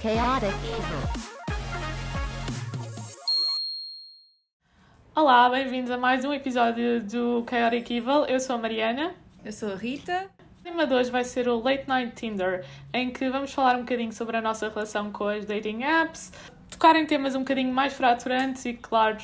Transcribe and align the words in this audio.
Chaotic 0.00 0.48
Evil. 0.48 1.30
Olá, 5.14 5.50
bem-vindos 5.50 5.90
a 5.90 5.98
mais 5.98 6.24
um 6.24 6.32
episódio 6.32 7.02
do 7.02 7.44
Chaotic 7.46 7.90
Evil. 7.90 8.24
Eu 8.24 8.40
sou 8.40 8.56
a 8.56 8.58
Mariana. 8.58 9.14
Eu 9.44 9.52
sou 9.52 9.74
a 9.74 9.76
Rita. 9.76 10.30
O 10.58 10.62
tema 10.62 10.86
de 10.86 10.94
hoje 10.94 11.10
vai 11.10 11.22
ser 11.22 11.48
o 11.48 11.60
Late 11.60 11.86
Night 11.86 12.14
Tinder, 12.16 12.64
em 12.94 13.10
que 13.10 13.28
vamos 13.28 13.52
falar 13.52 13.76
um 13.76 13.80
bocadinho 13.80 14.10
sobre 14.10 14.38
a 14.38 14.40
nossa 14.40 14.70
relação 14.70 15.12
com 15.12 15.28
as 15.28 15.44
dating 15.44 15.82
apps, 15.82 16.32
tocar 16.70 16.96
em 16.96 17.04
temas 17.04 17.34
um 17.34 17.40
bocadinho 17.40 17.70
mais 17.70 17.92
fraturantes 17.92 18.64
e, 18.64 18.72
claro, 18.72 19.18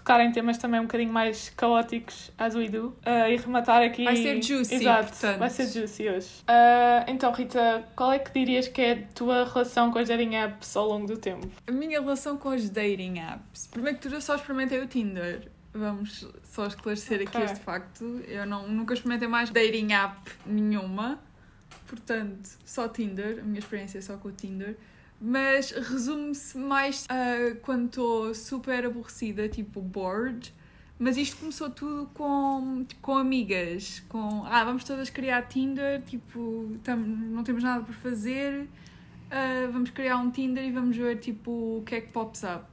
tocar 0.00 0.20
em 0.20 0.32
temas 0.32 0.56
também 0.56 0.80
um 0.80 0.84
bocadinho 0.84 1.12
mais 1.12 1.50
caóticos, 1.50 2.32
as 2.38 2.54
we 2.54 2.68
do, 2.68 2.88
uh, 2.88 3.28
e 3.28 3.36
rematar 3.36 3.82
aqui... 3.82 4.04
Vai 4.04 4.16
ser 4.16 4.42
juicy, 4.42 4.76
Exato, 4.76 5.10
portanto. 5.10 5.38
vai 5.38 5.50
ser 5.50 5.66
juicy 5.66 6.08
hoje. 6.08 6.28
Uh, 6.42 7.04
então, 7.06 7.30
Rita, 7.32 7.84
qual 7.94 8.10
é 8.10 8.18
que 8.18 8.32
dirias 8.32 8.66
que 8.66 8.80
é 8.80 8.92
a 8.92 9.14
tua 9.14 9.44
relação 9.44 9.92
com 9.92 9.98
as 9.98 10.08
dating 10.08 10.34
apps 10.36 10.74
ao 10.74 10.88
longo 10.88 11.06
do 11.06 11.18
tempo? 11.18 11.46
A 11.66 11.70
minha 11.70 12.00
relação 12.00 12.38
com 12.38 12.48
as 12.48 12.70
dating 12.70 13.18
apps. 13.18 13.66
Primeiro 13.66 13.98
que 13.98 14.02
tudo, 14.04 14.14
eu 14.14 14.20
só 14.22 14.36
experimentei 14.36 14.80
o 14.80 14.86
Tinder. 14.86 15.48
Vamos 15.72 16.26
só 16.44 16.66
esclarecer 16.66 17.20
aqui 17.20 17.36
Ok. 17.36 17.44
este 17.44 17.60
facto. 17.60 18.22
Eu 18.26 18.46
não, 18.46 18.66
nunca 18.66 18.94
experimentei 18.94 19.28
mais 19.28 19.50
dating 19.50 19.92
app 19.92 20.16
nenhuma. 20.46 21.20
Portanto, 21.86 22.48
só 22.64 22.88
Tinder. 22.88 23.38
A 23.40 23.42
minha 23.42 23.58
experiência 23.58 23.98
é 23.98 24.00
só 24.00 24.16
com 24.16 24.28
o 24.28 24.32
Tinder. 24.32 24.76
Mas 25.20 25.70
resume-se 25.70 26.56
mais 26.56 27.06
a 27.08 27.54
quando 27.62 27.86
estou 27.86 28.34
super 28.34 28.86
aborrecida, 28.86 29.48
tipo 29.48 29.80
bored. 29.80 30.52
Mas 30.98 31.16
isto 31.16 31.38
começou 31.38 31.70
tudo 31.70 32.08
com, 32.14 32.84
com 33.02 33.16
amigas. 33.16 34.02
Com, 34.08 34.44
ah, 34.46 34.64
vamos 34.64 34.84
todas 34.84 35.10
criar 35.10 35.42
Tinder. 35.42 36.02
Tipo, 36.02 36.78
tam, 36.82 36.96
não 36.96 37.42
temos 37.44 37.62
nada 37.62 37.84
para 37.84 37.94
fazer. 37.94 38.68
ah, 39.30 39.68
vamos 39.72 39.90
criar 39.90 40.16
um 40.18 40.30
Tinder 40.30 40.64
e 40.64 40.72
vamos 40.72 40.96
ver, 40.96 41.18
tipo, 41.18 41.78
o 41.78 41.82
que 41.84 41.94
é 41.96 42.00
que 42.00 42.12
pops 42.12 42.42
up. 42.42 42.66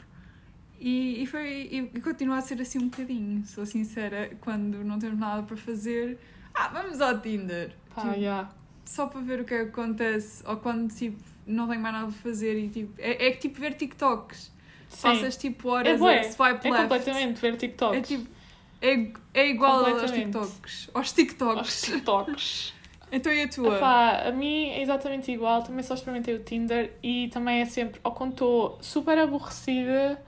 E, 0.79 1.23
e, 1.23 1.25
foi, 1.25 1.69
e, 1.71 1.91
e 1.95 2.01
continua 2.01 2.37
a 2.37 2.41
ser 2.41 2.61
assim 2.61 2.77
um 2.79 2.89
bocadinho, 2.89 3.43
sou 3.45 3.65
sincera, 3.65 4.31
quando 4.41 4.83
não 4.83 4.99
temos 4.99 5.17
nada 5.19 5.41
para 5.41 5.57
fazer, 5.57 6.19
ah, 6.53 6.67
vamos 6.67 7.01
ao 7.01 7.19
Tinder. 7.19 7.75
Pá, 7.95 8.01
Tipo, 8.01 8.13
yeah. 8.13 8.49
Só 8.85 9.07
para 9.07 9.21
ver 9.21 9.41
o 9.41 9.45
que 9.45 9.53
é 9.53 9.63
que 9.63 9.69
acontece, 9.69 10.43
ou 10.45 10.57
quando 10.57 10.93
tipo, 10.93 11.17
não 11.47 11.67
tenho 11.67 11.81
mais 11.81 11.93
nada 11.95 12.07
para 12.07 12.15
fazer 12.21 12.57
e 12.59 12.69
tipo. 12.69 12.93
É, 12.99 13.27
é 13.27 13.31
que 13.31 13.37
tipo 13.39 13.59
ver 13.59 13.73
TikToks. 13.73 14.51
Sim. 14.89 15.01
Passas 15.01 15.37
tipo 15.37 15.69
horas 15.69 15.93
É 15.95 15.97
bué. 15.97 16.19
a 16.19 16.23
swipe 16.31 16.67
É 16.67 16.71
left. 16.71 16.81
completamente 16.83 17.41
ver 17.41 17.55
TikToks. 17.57 17.97
É 17.97 18.01
tipo. 18.01 18.29
É, 18.81 19.11
é 19.33 19.47
igual 19.49 19.85
aos. 19.85 20.11
TikToks. 20.11 20.89
Aos 20.93 21.11
TikToks. 21.11 21.57
Aos 21.57 21.81
TikToks. 21.81 22.73
Então 23.09 23.31
e 23.31 23.43
a 23.43 23.47
tua? 23.47 23.77
Epá, 23.77 24.27
a 24.27 24.31
mim 24.33 24.65
é 24.65 24.81
exatamente 24.81 25.31
igual, 25.31 25.63
também 25.63 25.81
só 25.81 25.93
experimentei 25.93 26.35
o 26.35 26.39
Tinder 26.43 26.91
e 27.01 27.29
também 27.29 27.61
é 27.61 27.65
sempre 27.65 28.01
ou 28.03 28.11
quando 28.11 28.31
estou 28.31 28.77
super 28.81 29.17
aborrecida 29.17 30.21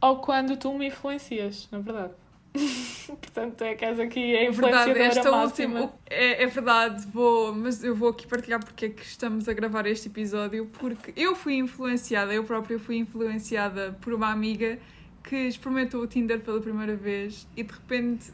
ou 0.00 0.16
quando 0.16 0.56
tu 0.56 0.72
me 0.72 0.86
influencias, 0.86 1.68
na 1.70 1.80
verdade. 1.80 2.14
Portanto, 3.06 3.62
é 3.62 3.74
que 3.74 3.84
és 3.84 3.98
aqui 3.98 4.36
a 4.36 4.42
É 4.44 4.50
verdade, 4.50 4.90
influenciadora 4.90 5.04
esta 5.04 5.30
máxima. 5.30 5.80
última. 5.80 5.98
É, 6.08 6.44
é 6.44 6.46
verdade, 6.46 7.06
vou, 7.12 7.52
mas 7.54 7.82
eu 7.82 7.94
vou 7.94 8.10
aqui 8.10 8.26
partilhar 8.26 8.64
porque 8.64 8.86
é 8.86 8.88
que 8.90 9.02
estamos 9.02 9.48
a 9.48 9.52
gravar 9.52 9.86
este 9.86 10.08
episódio, 10.08 10.66
porque 10.78 11.12
eu 11.16 11.34
fui 11.34 11.54
influenciada, 11.54 12.32
eu 12.32 12.44
própria 12.44 12.78
fui 12.78 12.96
influenciada 12.96 13.96
por 14.00 14.12
uma 14.12 14.30
amiga 14.30 14.78
que 15.22 15.36
experimentou 15.36 16.02
o 16.02 16.06
Tinder 16.06 16.40
pela 16.40 16.60
primeira 16.60 16.94
vez 16.94 17.46
e 17.56 17.62
de 17.62 17.72
repente 17.72 18.32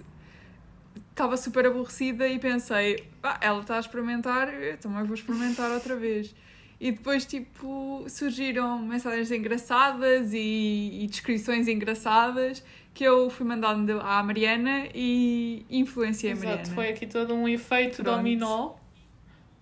estava 1.10 1.36
super 1.36 1.66
aborrecida 1.66 2.26
e 2.28 2.38
pensei, 2.38 3.04
ah, 3.22 3.38
ela 3.40 3.60
está 3.60 3.76
a 3.76 3.80
experimentar, 3.80 4.52
eu 4.52 4.76
também 4.78 5.04
vou 5.04 5.14
experimentar 5.14 5.70
outra 5.70 5.96
vez. 5.96 6.34
E 6.80 6.90
depois, 6.92 7.26
tipo, 7.26 8.04
surgiram 8.08 8.78
mensagens 8.78 9.30
engraçadas 9.30 10.32
e, 10.32 11.00
e 11.02 11.06
descrições 11.06 11.68
engraçadas 11.68 12.64
que 12.94 13.04
eu 13.04 13.28
fui 13.28 13.46
mandando 13.46 14.00
à 14.00 14.22
Mariana 14.22 14.86
e 14.94 15.64
influenciei 15.68 16.32
a 16.32 16.36
Mariana. 16.36 16.60
Exato, 16.62 16.74
foi 16.74 16.88
aqui 16.88 17.06
todo 17.06 17.34
um 17.34 17.46
efeito 17.46 18.02
Pronto. 18.02 18.16
dominó. 18.16 18.72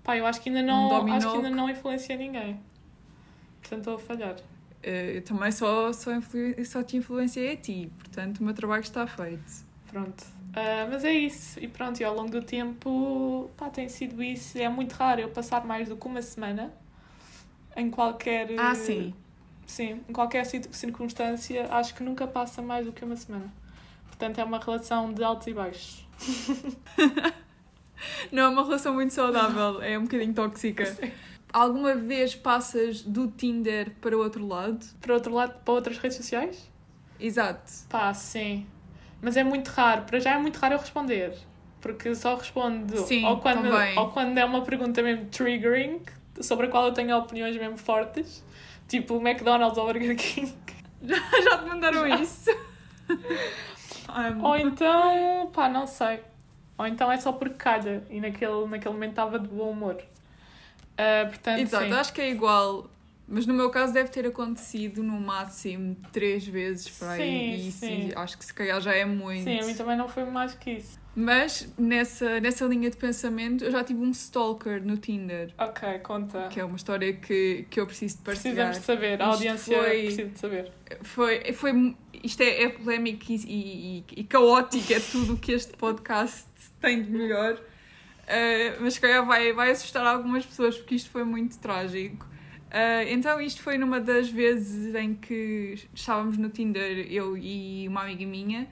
Pá, 0.04 0.16
eu 0.16 0.24
acho 0.26 0.40
que 0.40 0.48
ainda 0.48 0.60
Um 0.62 0.66
não, 0.66 0.88
dominó 0.88 1.16
acho 1.16 1.30
que 1.30 1.36
ainda 1.36 1.50
não 1.50 1.68
influenciei 1.68 2.16
ninguém. 2.16 2.60
Portanto, 3.60 3.78
estou 3.80 3.94
a 3.96 3.98
falhar. 3.98 4.36
Eh, 4.82 5.16
Eu 5.16 5.22
também 5.24 5.50
só, 5.50 5.92
só, 5.92 6.14
influ- 6.14 6.64
só 6.64 6.82
te 6.84 6.96
influenciei 6.96 7.52
a 7.52 7.56
ti, 7.56 7.90
portanto 7.98 8.38
o 8.38 8.44
meu 8.44 8.54
trabalho 8.54 8.82
está 8.82 9.06
feito. 9.08 9.66
Pronto. 9.90 10.24
Ah, 10.54 10.86
mas 10.88 11.04
é 11.04 11.12
isso. 11.12 11.58
E 11.60 11.66
pronto, 11.66 12.00
e 12.00 12.04
ao 12.04 12.14
longo 12.14 12.30
do 12.30 12.42
tempo, 12.42 13.50
pá, 13.56 13.68
tem 13.68 13.88
sido 13.88 14.22
isso. 14.22 14.56
É 14.56 14.68
muito 14.68 14.92
raro 14.92 15.20
eu 15.20 15.28
passar 15.30 15.66
mais 15.66 15.88
do 15.88 15.96
que 15.96 16.06
uma 16.06 16.22
semana 16.22 16.72
em 17.80 17.90
qualquer. 17.90 18.48
Ah, 18.58 18.74
sim. 18.74 19.14
Sim, 19.66 20.00
em 20.08 20.12
qualquer 20.12 20.44
cir- 20.46 20.66
circunstância, 20.70 21.66
acho 21.70 21.94
que 21.94 22.02
nunca 22.02 22.26
passa 22.26 22.62
mais 22.62 22.86
do 22.86 22.92
que 22.92 23.04
uma 23.04 23.16
semana. 23.16 23.52
Portanto, 24.06 24.38
é 24.38 24.44
uma 24.44 24.58
relação 24.58 25.12
de 25.12 25.22
altos 25.22 25.46
e 25.46 25.52
baixos. 25.54 26.06
Não 28.32 28.44
é 28.44 28.48
uma 28.48 28.64
relação 28.64 28.94
muito 28.94 29.12
saudável, 29.12 29.82
é 29.82 29.98
um 29.98 30.02
bocadinho 30.04 30.32
tóxica. 30.32 30.96
Alguma 31.52 31.94
vez 31.94 32.34
passas 32.34 33.02
do 33.02 33.28
Tinder 33.28 33.90
para 34.00 34.16
o 34.16 34.20
outro 34.20 34.46
lado? 34.46 34.84
Para 35.00 35.14
outro 35.14 35.32
lado, 35.34 35.54
para 35.64 35.74
outras 35.74 35.98
redes 35.98 36.16
sociais? 36.16 36.70
Exato. 37.18 37.70
Pá, 37.88 38.12
sim. 38.14 38.66
Mas 39.20 39.36
é 39.36 39.42
muito 39.42 39.68
raro. 39.68 40.02
Para 40.02 40.20
já 40.20 40.32
é 40.34 40.38
muito 40.38 40.56
raro 40.58 40.74
eu 40.74 40.78
responder. 40.78 41.34
Porque 41.80 42.14
só 42.14 42.34
respondo 42.36 42.98
Sim, 42.98 43.24
ou, 43.24 43.38
quando, 43.38 43.62
também. 43.62 43.98
ou 43.98 44.10
quando 44.10 44.36
é 44.36 44.44
uma 44.44 44.62
pergunta 44.62 45.02
mesmo 45.02 45.26
triggering, 45.26 46.00
sobre 46.42 46.66
a 46.66 46.68
qual 46.70 46.86
eu 46.86 46.92
tenho 46.92 47.16
opiniões 47.16 47.56
mesmo 47.56 47.76
fortes. 47.76 48.44
Tipo 48.86 49.16
McDonald's 49.16 49.76
ou 49.78 49.86
Burger 49.86 50.16
King. 50.16 50.54
Já 51.02 51.58
te 51.58 51.66
mandaram 51.66 52.06
isso? 52.06 52.50
Amo. 54.08 54.46
Ou 54.48 54.56
então, 54.56 55.50
pá, 55.52 55.68
não 55.68 55.86
sei. 55.86 56.20
Ou 56.76 56.86
então 56.86 57.10
é 57.10 57.16
só 57.18 57.32
porque 57.32 57.54
calha 57.54 58.02
e 58.08 58.20
naquele, 58.20 58.66
naquele 58.66 58.94
momento 58.94 59.10
estava 59.10 59.38
de 59.38 59.48
bom 59.48 59.70
humor. 59.70 60.02
Ah, 60.96 61.26
portanto, 61.26 61.60
Exato, 61.60 61.84
sim. 61.84 61.92
acho 61.92 62.12
que 62.12 62.20
é 62.20 62.30
igual. 62.30 62.90
Mas 63.30 63.46
no 63.46 63.52
meu 63.52 63.68
caso 63.68 63.92
deve 63.92 64.08
ter 64.08 64.26
acontecido 64.26 65.02
no 65.02 65.20
máximo 65.20 65.94
três 66.10 66.46
vezes 66.46 66.88
para 66.88 67.12
aí. 67.12 67.70
Sim, 67.70 68.10
acho 68.16 68.38
que 68.38 68.44
se 68.44 68.54
calhar 68.54 68.80
já 68.80 68.94
é 68.94 69.04
muito. 69.04 69.44
Sim, 69.44 69.60
a 69.60 69.66
mim 69.66 69.74
também 69.74 69.96
não 69.98 70.08
foi 70.08 70.24
mais 70.24 70.54
que 70.54 70.70
isso. 70.70 70.98
Mas 71.14 71.68
nessa, 71.76 72.40
nessa 72.40 72.64
linha 72.64 72.88
de 72.88 72.96
pensamento 72.96 73.64
eu 73.64 73.70
já 73.70 73.84
tive 73.84 74.00
um 74.00 74.10
stalker 74.12 74.82
no 74.82 74.96
Tinder. 74.96 75.52
Ok, 75.58 75.98
conta. 75.98 76.48
Que 76.48 76.60
é 76.60 76.64
uma 76.64 76.76
história 76.76 77.12
que, 77.12 77.66
que 77.68 77.78
eu 77.78 77.86
preciso 77.86 78.18
de 78.18 78.22
partilhar. 78.22 78.68
Precisamos 78.70 78.78
de 78.78 78.84
saber, 78.84 79.20
a 79.20 79.24
Isto 79.24 79.32
audiência 79.34 79.78
foi- 79.78 80.02
precisa 80.04 80.28
de 80.28 80.38
saber. 80.38 80.72
Foi, 81.02 81.52
foi, 81.52 81.96
isto 82.24 82.40
é, 82.42 82.62
é 82.62 82.68
polémico 82.70 83.24
e, 83.28 83.34
e, 83.34 84.04
e 84.20 84.24
caótico, 84.24 84.90
é 84.92 85.00
tudo 85.00 85.34
o 85.34 85.36
que 85.36 85.52
este 85.52 85.76
podcast 85.76 86.46
tem 86.80 87.02
de 87.02 87.10
melhor. 87.10 87.54
Uh, 87.54 88.80
mas 88.80 88.94
se 88.94 89.00
calhar 89.00 89.24
vai, 89.26 89.52
vai 89.52 89.70
assustar 89.70 90.06
algumas 90.06 90.46
pessoas 90.46 90.78
porque 90.78 90.94
isto 90.94 91.10
foi 91.10 91.24
muito 91.24 91.58
trágico. 91.58 92.26
Uh, 92.68 93.08
então 93.08 93.40
isto 93.40 93.62
foi 93.62 93.78
numa 93.78 93.98
das 93.98 94.28
vezes 94.28 94.94
em 94.94 95.14
que 95.14 95.88
estávamos 95.94 96.36
no 96.36 96.50
Tinder, 96.50 97.10
eu 97.10 97.36
e 97.36 97.88
uma 97.88 98.02
amiga 98.02 98.26
minha, 98.26 98.68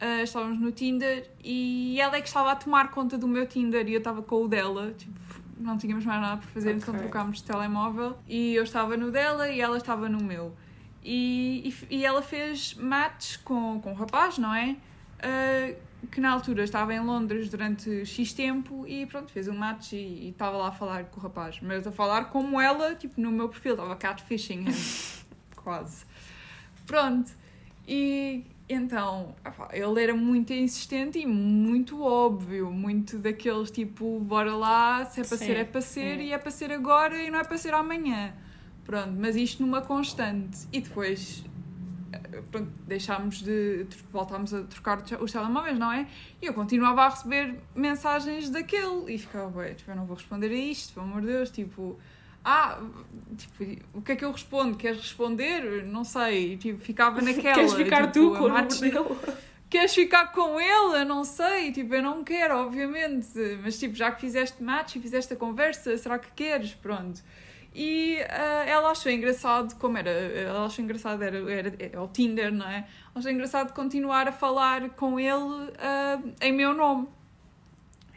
uh, 0.00 0.22
estávamos 0.22 0.58
no 0.60 0.70
Tinder 0.70 1.30
e 1.42 1.98
ela 1.98 2.16
é 2.16 2.20
que 2.20 2.28
estava 2.28 2.52
a 2.52 2.56
tomar 2.56 2.90
conta 2.90 3.16
do 3.16 3.26
meu 3.26 3.46
Tinder 3.46 3.88
e 3.88 3.94
eu 3.94 3.98
estava 3.98 4.22
com 4.22 4.44
o 4.44 4.48
dela, 4.48 4.92
tipo, 4.96 5.18
não 5.58 5.78
tínhamos 5.78 6.04
mais 6.04 6.20
nada 6.20 6.36
para 6.36 6.50
fazer, 6.50 6.76
então 6.76 6.92
Ok. 6.94 7.02
trocámos 7.02 7.38
de 7.38 7.44
telemóvel 7.44 8.18
e 8.28 8.54
eu 8.54 8.62
estava 8.62 8.94
no 8.96 9.10
dela 9.10 9.48
e 9.48 9.60
ela 9.60 9.78
estava 9.78 10.08
no 10.08 10.22
meu. 10.22 10.54
E, 11.02 11.74
e, 11.90 11.96
e 11.96 12.04
ela 12.04 12.20
fez 12.20 12.74
match 12.74 13.38
com, 13.42 13.80
com 13.80 13.92
um 13.92 13.94
rapaz, 13.94 14.36
não 14.36 14.54
é? 14.54 14.76
Uh, 15.18 15.76
que 16.10 16.20
na 16.20 16.30
altura 16.30 16.64
estava 16.64 16.94
em 16.94 17.00
Londres 17.00 17.48
durante 17.48 18.04
X 18.04 18.32
tempo 18.32 18.86
e 18.86 19.06
pronto, 19.06 19.30
fez 19.32 19.48
um 19.48 19.54
match 19.54 19.92
e, 19.92 19.96
e 19.96 20.28
estava 20.30 20.56
lá 20.56 20.68
a 20.68 20.72
falar 20.72 21.04
com 21.04 21.20
o 21.20 21.22
rapaz. 21.22 21.58
Mas 21.60 21.86
a 21.86 21.92
falar 21.92 22.26
como 22.26 22.60
ela, 22.60 22.94
tipo, 22.94 23.20
no 23.20 23.30
meu 23.30 23.48
perfil, 23.48 23.72
estava 23.72 23.94
catfishing. 23.96 24.64
Quase. 25.56 26.04
Pronto. 26.86 27.32
E 27.86 28.44
então, 28.68 29.34
ele 29.72 30.00
era 30.00 30.14
muito 30.14 30.52
insistente 30.52 31.18
e 31.18 31.26
muito 31.26 32.02
óbvio, 32.02 32.70
muito 32.70 33.18
daqueles 33.18 33.68
tipo, 33.68 34.20
bora 34.20 34.54
lá, 34.54 35.04
se 35.06 35.20
é 35.20 35.24
para 35.24 35.36
Sim, 35.36 35.44
ser, 35.44 35.56
é 35.56 35.64
para 35.64 35.80
ser, 35.80 36.18
sim. 36.18 36.24
e 36.26 36.32
é 36.32 36.38
para 36.38 36.50
ser 36.52 36.70
agora 36.70 37.20
e 37.20 37.30
não 37.32 37.40
é 37.40 37.44
para 37.44 37.58
ser 37.58 37.74
amanhã. 37.74 38.32
Pronto, 38.84 39.12
mas 39.18 39.34
isto 39.34 39.64
numa 39.64 39.82
constante. 39.82 40.68
E 40.72 40.80
depois, 40.80 41.44
pronto, 42.50 42.70
deixámos 42.86 43.42
de. 43.42 43.86
voltámos 44.10 44.52
a 44.52 44.62
trocar 44.62 45.02
os 45.20 45.32
telemóveis, 45.32 45.78
não 45.78 45.92
é? 45.92 46.06
E 46.40 46.46
eu 46.46 46.54
continuava 46.54 47.02
a 47.02 47.08
receber 47.08 47.56
mensagens 47.74 48.50
daquele 48.50 49.14
e 49.14 49.18
ficava, 49.18 49.58
"Ué, 49.58 49.74
tipo, 49.74 49.90
eu 49.90 49.96
não 49.96 50.06
vou 50.06 50.16
responder 50.16 50.48
a 50.48 50.54
isto, 50.54 50.94
pelo 50.94 51.06
amor 51.06 51.20
de 51.20 51.28
Deus, 51.28 51.50
tipo. 51.50 51.98
Ah, 52.44 52.80
tipo, 53.36 53.82
o 53.92 54.00
que 54.00 54.12
é 54.12 54.16
que 54.16 54.24
eu 54.24 54.32
respondo? 54.32 54.76
Queres 54.76 54.98
responder? 55.00 55.84
Não 55.84 56.04
sei. 56.04 56.56
Tipo, 56.56 56.80
ficava 56.80 57.20
naquela. 57.22 57.54
Queres 57.54 57.74
ficar 57.74 58.10
tipo, 58.10 58.30
tu 58.30 58.34
a 58.34 58.38
com 58.38 58.44
o 58.44 58.80
dele? 58.80 59.36
Queres 59.70 59.94
ficar 59.94 60.32
com 60.32 60.60
ele? 60.60 61.00
Eu 61.02 61.04
não 61.06 61.22
sei. 61.22 61.70
Tipo, 61.70 61.94
eu 61.94 62.02
não 62.02 62.24
quero, 62.24 62.56
obviamente. 62.58 63.28
Mas, 63.62 63.78
tipo, 63.78 63.94
já 63.94 64.10
que 64.10 64.20
fizeste 64.20 64.60
match 64.62 64.96
e 64.96 65.00
fizeste 65.00 65.32
a 65.32 65.36
conversa, 65.36 65.96
será 65.96 66.18
que 66.18 66.28
queres? 66.32 66.74
Pronto. 66.74 67.20
E 67.72 68.18
uh, 68.22 68.68
ela 68.68 68.90
achou 68.90 69.12
engraçado, 69.12 69.76
como 69.78 69.96
era, 69.96 70.10
ela 70.10 70.66
achou 70.66 70.84
engraçado, 70.84 71.22
era, 71.22 71.38
era, 71.52 71.72
era 71.78 72.02
o 72.02 72.08
Tinder, 72.08 72.52
não 72.52 72.66
é? 72.66 72.88
Achou 73.14 73.30
engraçado 73.30 73.72
continuar 73.72 74.26
a 74.26 74.32
falar 74.32 74.90
com 74.90 75.20
ele 75.20 75.34
uh, 75.34 76.34
em 76.40 76.52
meu 76.52 76.74
nome. 76.74 77.06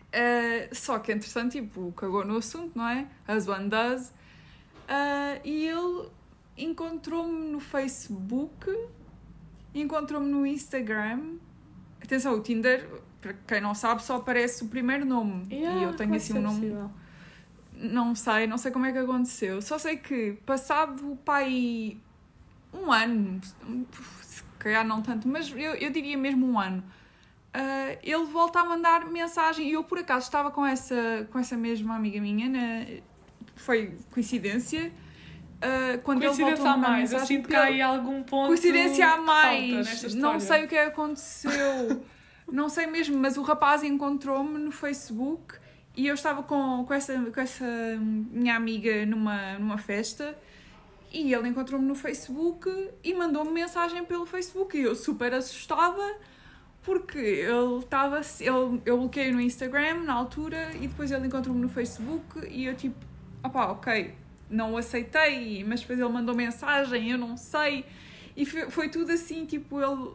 Uh, 0.09 0.73
só 0.73 0.97
que, 0.97 1.11
entretanto, 1.11 1.51
tipo, 1.51 1.91
cagou 1.91 2.25
no 2.25 2.37
assunto, 2.37 2.71
não 2.75 2.87
é? 2.87 3.07
As 3.27 3.47
one 3.47 3.69
does. 3.69 4.11
E 5.43 5.67
ele 5.67 6.09
encontrou-me 6.57 7.51
no 7.51 7.59
Facebook, 7.59 8.75
encontrou-me 9.73 10.29
no 10.29 10.45
Instagram. 10.45 11.35
Atenção, 12.01 12.35
o 12.35 12.41
Tinder, 12.41 12.87
para 13.21 13.33
quem 13.33 13.61
não 13.61 13.73
sabe, 13.73 14.03
só 14.03 14.17
aparece 14.17 14.63
o 14.63 14.67
primeiro 14.67 15.05
nome. 15.05 15.47
Yeah, 15.51 15.79
e 15.79 15.83
eu 15.83 15.95
tenho 15.95 16.15
assim 16.15 16.37
um 16.37 16.41
nome. 16.41 16.59
Possível. 16.59 16.91
Não 17.75 18.15
sei, 18.15 18.47
não 18.47 18.57
sei 18.57 18.71
como 18.71 18.85
é 18.85 18.91
que 18.91 18.97
aconteceu. 18.97 19.61
Só 19.61 19.77
sei 19.77 19.97
que, 19.97 20.37
passado 20.45 21.11
o 21.11 21.15
pai 21.17 21.97
um 22.73 22.91
ano, 22.91 23.39
se 24.21 24.43
calhar 24.57 24.85
não 24.85 25.01
tanto, 25.01 25.27
mas 25.27 25.51
eu, 25.51 25.75
eu 25.75 25.91
diria 25.91 26.17
mesmo 26.17 26.47
um 26.47 26.59
ano, 26.59 26.83
uh, 27.53 27.99
ele 28.01 28.25
volta 28.25 28.59
a 28.59 28.65
mandar 28.65 29.05
mensagem. 29.05 29.69
E 29.69 29.73
eu, 29.73 29.83
por 29.83 29.99
acaso, 29.99 30.25
estava 30.25 30.49
com 30.51 30.65
essa, 30.65 31.27
com 31.31 31.39
essa 31.39 31.55
mesma 31.55 31.95
amiga 31.95 32.19
minha, 32.19 32.49
na, 32.49 32.85
foi 33.55 33.95
coincidência. 34.11 34.91
Uh, 35.57 36.01
quando 36.01 36.19
Coincidência 36.19 36.43
ele 36.43 36.55
voltou 36.55 36.67
a 36.67 36.75
mandar 36.75 36.89
mais, 36.89 37.11
eu 37.11 37.19
mensagem, 37.19 37.37
sinto 37.37 37.49
que 37.49 37.55
há 37.55 37.63
aí 37.63 37.81
algum 37.81 38.23
ponto. 38.23 38.47
Coincidência 38.47 39.07
a 39.07 39.17
mais. 39.17 40.13
Não 40.13 40.39
sei 40.39 40.65
o 40.65 40.67
que 40.67 40.77
aconteceu. 40.77 42.03
não 42.51 42.67
sei 42.67 42.85
mesmo, 42.87 43.17
mas 43.17 43.37
o 43.37 43.41
rapaz 43.43 43.83
encontrou-me 43.83 44.57
no 44.59 44.71
Facebook 44.71 45.55
e 45.95 46.07
eu 46.07 46.15
estava 46.15 46.41
com, 46.43 46.83
com, 46.85 46.93
essa, 46.93 47.19
com 47.31 47.39
essa 47.39 47.65
minha 47.99 48.55
amiga 48.55 49.05
numa, 49.05 49.59
numa 49.59 49.77
festa 49.77 50.37
e 51.11 51.31
ele 51.31 51.47
encontrou-me 51.47 51.85
no 51.85 51.93
Facebook 51.93 52.67
e 53.03 53.13
mandou-me 53.13 53.51
mensagem 53.51 54.03
pelo 54.03 54.25
Facebook 54.25 54.75
e 54.75 54.81
eu 54.81 54.95
super 54.95 55.33
assustada 55.33 56.17
porque 56.81 57.17
ele 57.17 57.79
estava. 57.79 58.21
Ele, 58.39 58.81
eu 58.85 58.97
bloqueei 58.97 59.31
no 59.31 59.39
Instagram 59.39 60.03
na 60.03 60.13
altura 60.13 60.71
e 60.75 60.87
depois 60.87 61.11
ele 61.11 61.27
encontrou-me 61.27 61.61
no 61.61 61.69
Facebook 61.69 62.45
e 62.49 62.65
eu 62.65 62.75
tipo, 62.75 62.97
opá, 63.43 63.67
ok, 63.67 64.13
não 64.49 64.73
o 64.73 64.77
aceitei, 64.77 65.63
mas 65.63 65.81
depois 65.81 65.99
ele 65.99 66.09
mandou 66.09 66.35
mensagem, 66.35 67.11
eu 67.11 67.17
não 67.17 67.37
sei. 67.37 67.85
E 68.35 68.45
foi, 68.45 68.69
foi 68.69 68.89
tudo 68.89 69.11
assim, 69.11 69.45
tipo, 69.45 69.79
ele 69.79 70.11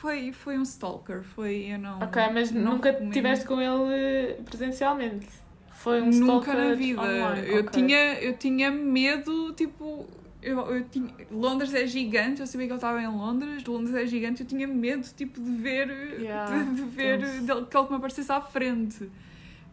foi, 0.00 0.32
foi 0.32 0.58
um 0.58 0.62
stalker, 0.62 1.22
foi, 1.22 1.66
eu 1.72 1.78
não. 1.78 1.98
Ok, 2.00 2.22
mas 2.32 2.50
não 2.50 2.72
nunca 2.74 2.90
recomendo. 2.90 3.10
estiveste 3.12 3.46
com 3.46 3.60
ele 3.60 4.34
presencialmente. 4.44 5.26
Foi 5.72 6.02
um 6.02 6.10
Nunca 6.10 6.54
na 6.54 6.74
vida. 6.74 7.00
online, 7.00 7.48
Eu, 7.48 7.60
ok. 7.60 7.70
tinha, 7.70 8.14
eu 8.20 8.36
tinha 8.36 8.70
medo, 8.70 9.52
tipo. 9.54 10.06
Eu, 10.40 10.58
eu 10.74 10.84
tinha, 10.88 11.12
Londres 11.32 11.74
é 11.74 11.84
gigante, 11.86 12.40
eu 12.40 12.46
sabia 12.46 12.66
que 12.68 12.72
ele 12.72 12.78
estava 12.78 13.02
em 13.02 13.08
Londres, 13.08 13.64
Londres 13.64 13.94
é 13.96 14.06
gigante, 14.06 14.42
eu 14.42 14.46
tinha 14.46 14.68
medo 14.68 15.04
tipo, 15.16 15.40
de 15.40 15.50
ver, 15.50 15.88
Yeah, 16.20 16.62
de, 16.64 16.74
de 16.76 16.82
ver 16.82 17.18
dele- 17.42 17.66
que 17.66 17.76
ele 17.76 17.88
me 17.90 17.96
aparecesse 17.96 18.30
à 18.30 18.40
frente. 18.40 19.08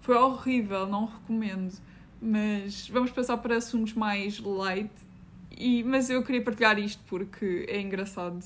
Foi 0.01 0.15
horrível, 0.15 0.87
não 0.87 1.05
recomendo. 1.05 1.71
Mas 2.19 2.87
vamos 2.89 3.11
passar 3.11 3.37
para 3.37 3.57
assuntos 3.57 3.93
mais 3.93 4.39
light. 4.39 4.89
E, 5.55 5.83
mas 5.83 6.09
eu 6.09 6.23
queria 6.23 6.41
partilhar 6.41 6.77
isto 6.79 7.01
porque 7.07 7.65
é 7.69 7.79
engraçado. 7.79 8.43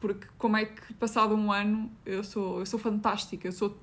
Porque 0.00 0.26
como 0.38 0.56
é 0.56 0.64
que 0.64 0.94
passado 0.94 1.34
um 1.34 1.52
ano 1.52 1.90
eu 2.06 2.24
sou, 2.24 2.60
eu 2.60 2.66
sou 2.66 2.78
fantástica, 2.80 3.46
eu 3.46 3.52
sou 3.52 3.76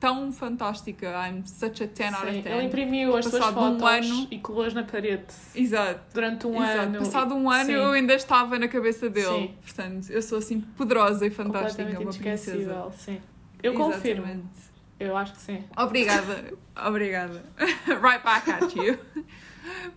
tão 0.00 0.32
fantástica. 0.32 1.06
I'm 1.28 1.44
such 1.46 1.82
a 1.82 1.86
10 1.86 2.14
out 2.14 2.26
of 2.26 2.42
10. 2.42 2.46
ele 2.46 2.62
imprimiu 2.66 3.16
as 3.16 3.26
suas 3.26 3.38
Passado 3.38 3.60
um 3.60 3.78
fotos 3.78 4.10
ano- 4.10 4.28
e 4.30 4.38
colou-as 4.38 4.72
na 4.74 4.84
parede 4.84 5.26
Exato. 5.54 6.00
durante 6.14 6.46
um 6.46 6.54
Exato. 6.62 6.78
ano. 6.80 6.98
Passado 7.00 7.34
um 7.34 7.50
ano 7.50 7.66
Sim, 7.66 7.72
eu 7.72 7.90
ainda 7.92 8.14
estava 8.14 8.58
na 8.58 8.68
cabeça 8.68 9.10
dele. 9.10 9.26
Sim. 9.26 9.54
Portanto, 9.62 10.10
eu 10.10 10.22
sou 10.22 10.38
assim 10.38 10.60
poderosa 10.60 11.26
e 11.26 11.30
fantástica, 11.30 12.00
uma 12.00 12.12
princesa. 12.12 12.90
Sim. 12.96 13.20
Eu 13.62 13.74
confirmo. 13.74 14.22
Exatamente. 14.24 14.68
Eu 15.00 15.16
acho 15.16 15.32
que 15.34 15.40
sim. 15.40 15.64
Obrigada, 15.76 16.52
obrigada. 16.86 17.44
right 18.02 18.22
back 18.24 18.50
at 18.50 18.74
you. 18.74 18.98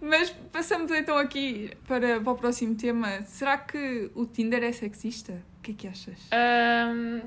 Mas 0.02 0.30
passamos 0.52 0.92
então 0.92 1.18
aqui 1.18 1.72
para, 1.88 2.20
para 2.20 2.32
o 2.32 2.36
próximo 2.36 2.76
tema. 2.76 3.22
Será 3.24 3.58
que 3.58 4.10
o 4.16 4.26
Tinder 4.26 4.64
é 4.64 4.72
sexista? 4.72 5.34
O 5.60 5.62
que 5.62 5.72
é 5.72 5.74
que 5.74 5.88
achas? 5.88 6.18
Ahm, 6.32 7.22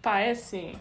pá, 0.00 0.20
é 0.20 0.32
assim. 0.32 0.74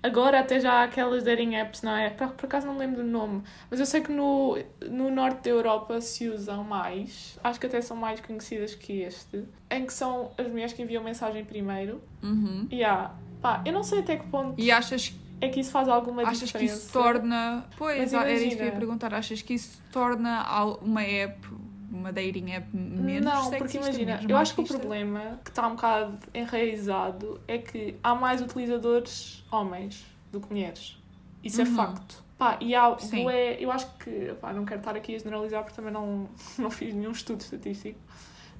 Agora 0.00 0.38
até 0.38 0.60
já 0.60 0.74
há 0.74 0.84
aquelas 0.84 1.24
dating 1.24 1.56
apps, 1.56 1.82
não 1.82 1.96
é? 1.96 2.10
Por, 2.10 2.28
por 2.28 2.46
acaso 2.46 2.66
não 2.66 2.78
lembro 2.78 3.02
do 3.02 3.08
nome, 3.08 3.42
mas 3.68 3.80
eu 3.80 3.86
sei 3.86 4.00
que 4.00 4.12
no, 4.12 4.56
no 4.88 5.10
norte 5.10 5.44
da 5.44 5.50
Europa 5.50 6.00
se 6.00 6.28
usam 6.28 6.62
mais, 6.62 7.36
acho 7.42 7.58
que 7.58 7.66
até 7.66 7.80
são 7.80 7.96
mais 7.96 8.20
conhecidas 8.20 8.76
que 8.76 9.00
este, 9.00 9.44
em 9.68 9.84
que 9.84 9.92
são 9.92 10.30
as 10.38 10.46
mulheres 10.46 10.72
que 10.72 10.82
enviam 10.82 11.02
mensagem 11.02 11.44
primeiro. 11.44 12.00
Uhum. 12.22 12.68
E 12.70 12.84
há, 12.84 13.10
pá, 13.42 13.60
eu 13.66 13.72
não 13.72 13.82
sei 13.82 13.98
até 13.98 14.16
que 14.16 14.26
ponto 14.28 14.54
E 14.56 14.70
achas, 14.70 15.12
é 15.40 15.48
que 15.48 15.60
isso 15.60 15.70
faz 15.70 15.88
alguma 15.88 16.22
achas 16.22 16.38
que 16.40 16.46
diferença. 16.46 16.74
isso 16.74 16.92
torna. 16.92 17.64
Pois, 17.76 17.98
Mas 17.98 18.12
era 18.14 18.32
isso 18.32 18.38
que 18.40 18.44
eu 18.44 18.48
ia 18.48 18.52
imagina. 18.56 18.78
perguntar. 18.78 19.14
Achas 19.14 19.42
que 19.42 19.54
isso 19.54 19.80
torna 19.92 20.44
uma 20.82 21.02
app, 21.02 21.48
uma 21.90 22.12
dating 22.12 22.50
app 22.52 22.68
menos 22.76 23.24
não, 23.24 23.50
porque 23.52 23.76
imagina, 23.78 24.20
eu 24.28 24.36
acho 24.36 24.54
que 24.54 24.60
o 24.60 24.64
problema 24.64 25.40
que 25.44 25.50
está 25.50 25.66
um 25.66 25.74
bocado 25.76 26.18
enraizado 26.34 27.40
é 27.48 27.58
que 27.58 27.96
há 28.02 28.14
mais 28.14 28.40
utilizadores 28.40 29.44
homens 29.50 30.04
do 30.32 30.40
que 30.40 30.52
mulheres. 30.52 30.96
Isso 31.42 31.60
é 31.60 31.64
Uhum. 31.64 31.74
facto. 31.76 32.22
Pá, 32.36 32.56
e 32.60 32.72
há, 32.74 32.90
bué- 32.90 33.56
eu 33.58 33.70
acho 33.72 33.86
que, 33.98 34.32
pá, 34.40 34.52
não 34.52 34.64
quero 34.64 34.80
estar 34.80 34.94
aqui 34.94 35.14
a 35.16 35.18
generalizar 35.18 35.62
porque 35.62 35.74
também 35.74 35.92
não, 35.92 36.28
não 36.58 36.70
fiz 36.70 36.94
nenhum 36.94 37.10
estudo 37.10 37.40
estatístico, 37.40 37.98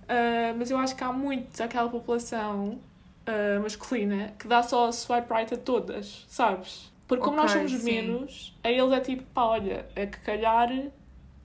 Ah, 0.08 0.54
mas 0.56 0.70
eu 0.70 0.78
acho 0.78 0.96
que 0.96 1.04
há 1.04 1.12
muito 1.12 1.60
aquela 1.62 1.88
população 1.88 2.80
ah, 3.28 3.60
masculina 3.60 4.34
que 4.38 4.48
dá 4.48 4.62
só 4.62 4.90
swipe 4.90 5.32
right 5.32 5.52
a 5.54 5.56
todas, 5.56 6.24
sabes? 6.28 6.90
Porque 7.06 7.22
como 7.24 7.36
nós 7.36 7.50
Ok, 7.52 7.68
somos 7.68 7.82
sim. 7.82 7.92
menos, 7.92 8.56
a 8.62 8.70
eles 8.70 8.92
é 8.92 9.00
tipo, 9.00 9.22
pá, 9.34 9.44
olha, 9.44 9.86
é 9.96 10.06
que 10.06 10.18
calhar, 10.20 10.70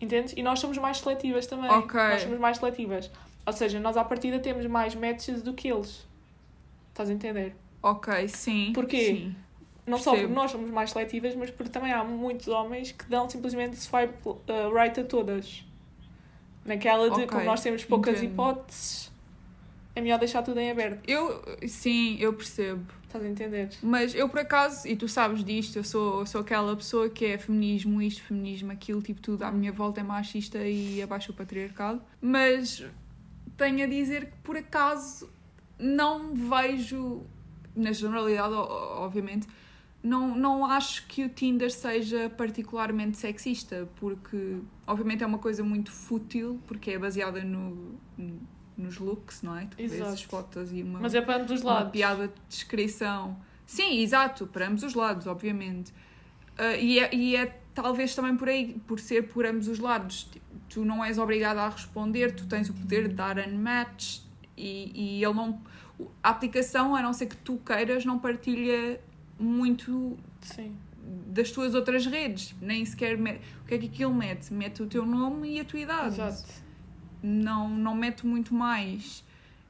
entendes? 0.01 0.33
E 0.35 0.43
nós 0.43 0.59
somos 0.59 0.77
mais 0.77 0.97
seletivas 0.97 1.47
também. 1.47 1.69
Ok. 1.71 1.99
Nós 1.99 2.21
somos 2.21 2.39
mais 2.39 2.57
seletivas. 2.57 3.09
Ou 3.45 3.53
seja, 3.53 3.79
nós 3.79 3.95
à 3.97 4.03
partida 4.03 4.39
temos 4.39 4.65
mais 4.65 4.93
matches 4.95 5.41
do 5.41 5.53
que 5.53 5.69
eles. 5.69 6.05
Estás 6.89 7.09
a 7.09 7.13
entender? 7.13 7.55
Ok, 7.81 8.27
sim. 8.29 8.71
Porquê? 8.73 9.05
Sim. 9.05 9.35
Não 9.85 9.97
só 9.97 10.11
porque 10.11 10.21
Percebo. 10.27 10.33
nós 10.41 10.51
somos 10.51 10.69
mais 10.69 10.91
seletivas, 10.91 11.35
mas 11.35 11.49
porque 11.51 11.69
também 11.69 11.91
há 11.91 12.03
muitos 12.03 12.47
homens 12.47 12.91
que 12.93 13.05
dão 13.05 13.29
simplesmente 13.29 13.75
swipe 13.77 14.13
uh, 14.27 14.73
right 14.73 14.97
a 14.99 15.03
todas. 15.03 15.65
Naquela 16.65 17.05
de 17.09 17.15
Ok, 17.15 17.27
como 17.27 17.43
nós 17.43 17.61
temos 17.61 17.83
poucas 17.83 18.17
entendo. 18.19 18.31
hipóteses, 18.33 19.11
é 19.95 20.01
melhor 20.01 20.17
deixar 20.19 20.41
tudo 20.41 20.59
em 20.59 20.71
aberto. 20.71 21.07
Eu, 21.07 21.43
sim, 21.67 22.17
eu 22.19 22.33
percebo. 22.33 22.83
Estás 23.03 23.23
a 23.23 23.27
entender? 23.27 23.69
Mas 23.81 24.15
eu, 24.15 24.27
por 24.27 24.39
acaso, 24.39 24.87
e 24.87 24.95
tu 24.95 25.07
sabes 25.07 25.43
disto, 25.43 25.75
eu 25.75 25.83
sou, 25.83 26.21
eu 26.21 26.25
sou 26.25 26.41
aquela 26.41 26.75
pessoa 26.75 27.09
que 27.09 27.25
é 27.25 27.37
feminismo 27.37 28.01
isto, 28.01 28.23
feminismo 28.23 28.71
aquilo, 28.71 29.03
tipo 29.03 29.21
tudo 29.21 29.43
à 29.43 29.51
minha 29.51 29.71
volta 29.71 29.99
é 29.99 30.03
machista 30.03 30.57
e 30.57 31.01
abaixo 31.01 31.31
o 31.31 31.35
patriarcado. 31.35 32.01
Mas 32.19 32.83
tenho 33.55 33.83
a 33.83 33.87
dizer 33.87 34.25
que, 34.25 34.37
por 34.43 34.57
acaso, 34.57 35.29
não 35.77 36.33
vejo, 36.33 37.21
na 37.75 37.91
generalidade, 37.91 38.53
obviamente, 38.53 39.47
não, 40.01 40.35
não 40.35 40.65
acho 40.65 41.05
que 41.07 41.23
o 41.23 41.29
Tinder 41.29 41.71
seja 41.71 42.31
particularmente 42.31 43.15
sexista, 43.17 43.87
porque, 43.97 44.57
obviamente, 44.87 45.23
é 45.23 45.27
uma 45.27 45.37
coisa 45.37 45.63
muito 45.63 45.91
fútil, 45.91 46.59
porque 46.67 46.91
é 46.91 46.97
baseada 46.97 47.43
no, 47.43 47.95
nos 48.77 48.97
looks, 48.97 49.41
não 49.41 49.57
é? 49.57 49.65
Tu 49.65 49.77
vês 49.77 49.93
Exato. 49.93 50.11
as 50.11 50.21
fotos 50.23 50.71
e 50.71 50.83
uma 50.83 50.99
Mas 50.99 51.13
é 51.13 51.21
para 51.21 51.37
ambos 51.41 51.51
os 51.51 51.61
uma 51.61 51.73
lados. 51.73 51.91
piada 51.91 52.27
de 52.27 52.33
descrição. 52.49 53.37
Sim, 53.65 54.01
exato, 54.01 54.45
para 54.47 54.67
ambos 54.67 54.83
os 54.83 54.93
lados, 54.93 55.25
obviamente. 55.27 55.93
Ah, 56.57 56.75
e, 56.75 56.99
é, 56.99 57.13
e 57.13 57.35
é 57.35 57.59
talvez 57.73 58.13
também 58.15 58.35
por 58.35 58.49
aí, 58.49 58.79
por 58.87 58.99
ser 58.99 59.23
por 59.27 59.45
ambos 59.45 59.67
os 59.67 59.79
lados. 59.79 60.29
Tu 60.69 60.83
não 60.83 61.03
és 61.03 61.17
obrigada 61.17 61.61
a 61.61 61.69
responder, 61.69 62.33
tu 62.33 62.45
tens 62.47 62.69
o 62.69 62.73
poder 62.73 63.07
de 63.07 63.15
dar 63.15 63.37
unmatch 63.37 64.21
e, 64.57 64.91
e 65.19 65.23
ele 65.23 65.33
não. 65.33 65.61
A 66.21 66.29
aplicação, 66.29 66.95
a 66.95 67.01
não 67.01 67.13
ser 67.13 67.27
que 67.27 67.37
tu 67.37 67.57
queiras, 67.63 68.03
não 68.03 68.17
partilha 68.19 68.99
muito 69.39 70.17
Sim. 70.41 70.75
das 71.27 71.51
tuas 71.51 71.75
outras 71.75 72.05
redes. 72.05 72.55
Nem 72.59 72.83
sequer. 72.85 73.17
Mete, 73.17 73.41
o 73.63 73.67
que 73.67 73.75
é 73.75 73.77
que 73.77 73.85
aquilo 73.85 74.13
mete? 74.13 74.51
Mete 74.53 74.81
o 74.81 74.87
teu 74.87 75.05
nome 75.05 75.55
e 75.55 75.59
a 75.59 75.65
tua 75.65 75.79
idade 75.79 76.19
Exato. 76.19 76.62
Não, 77.23 77.69
não 77.69 77.95
meto 77.95 78.27
muito 78.27 78.53
mais. 78.53 79.23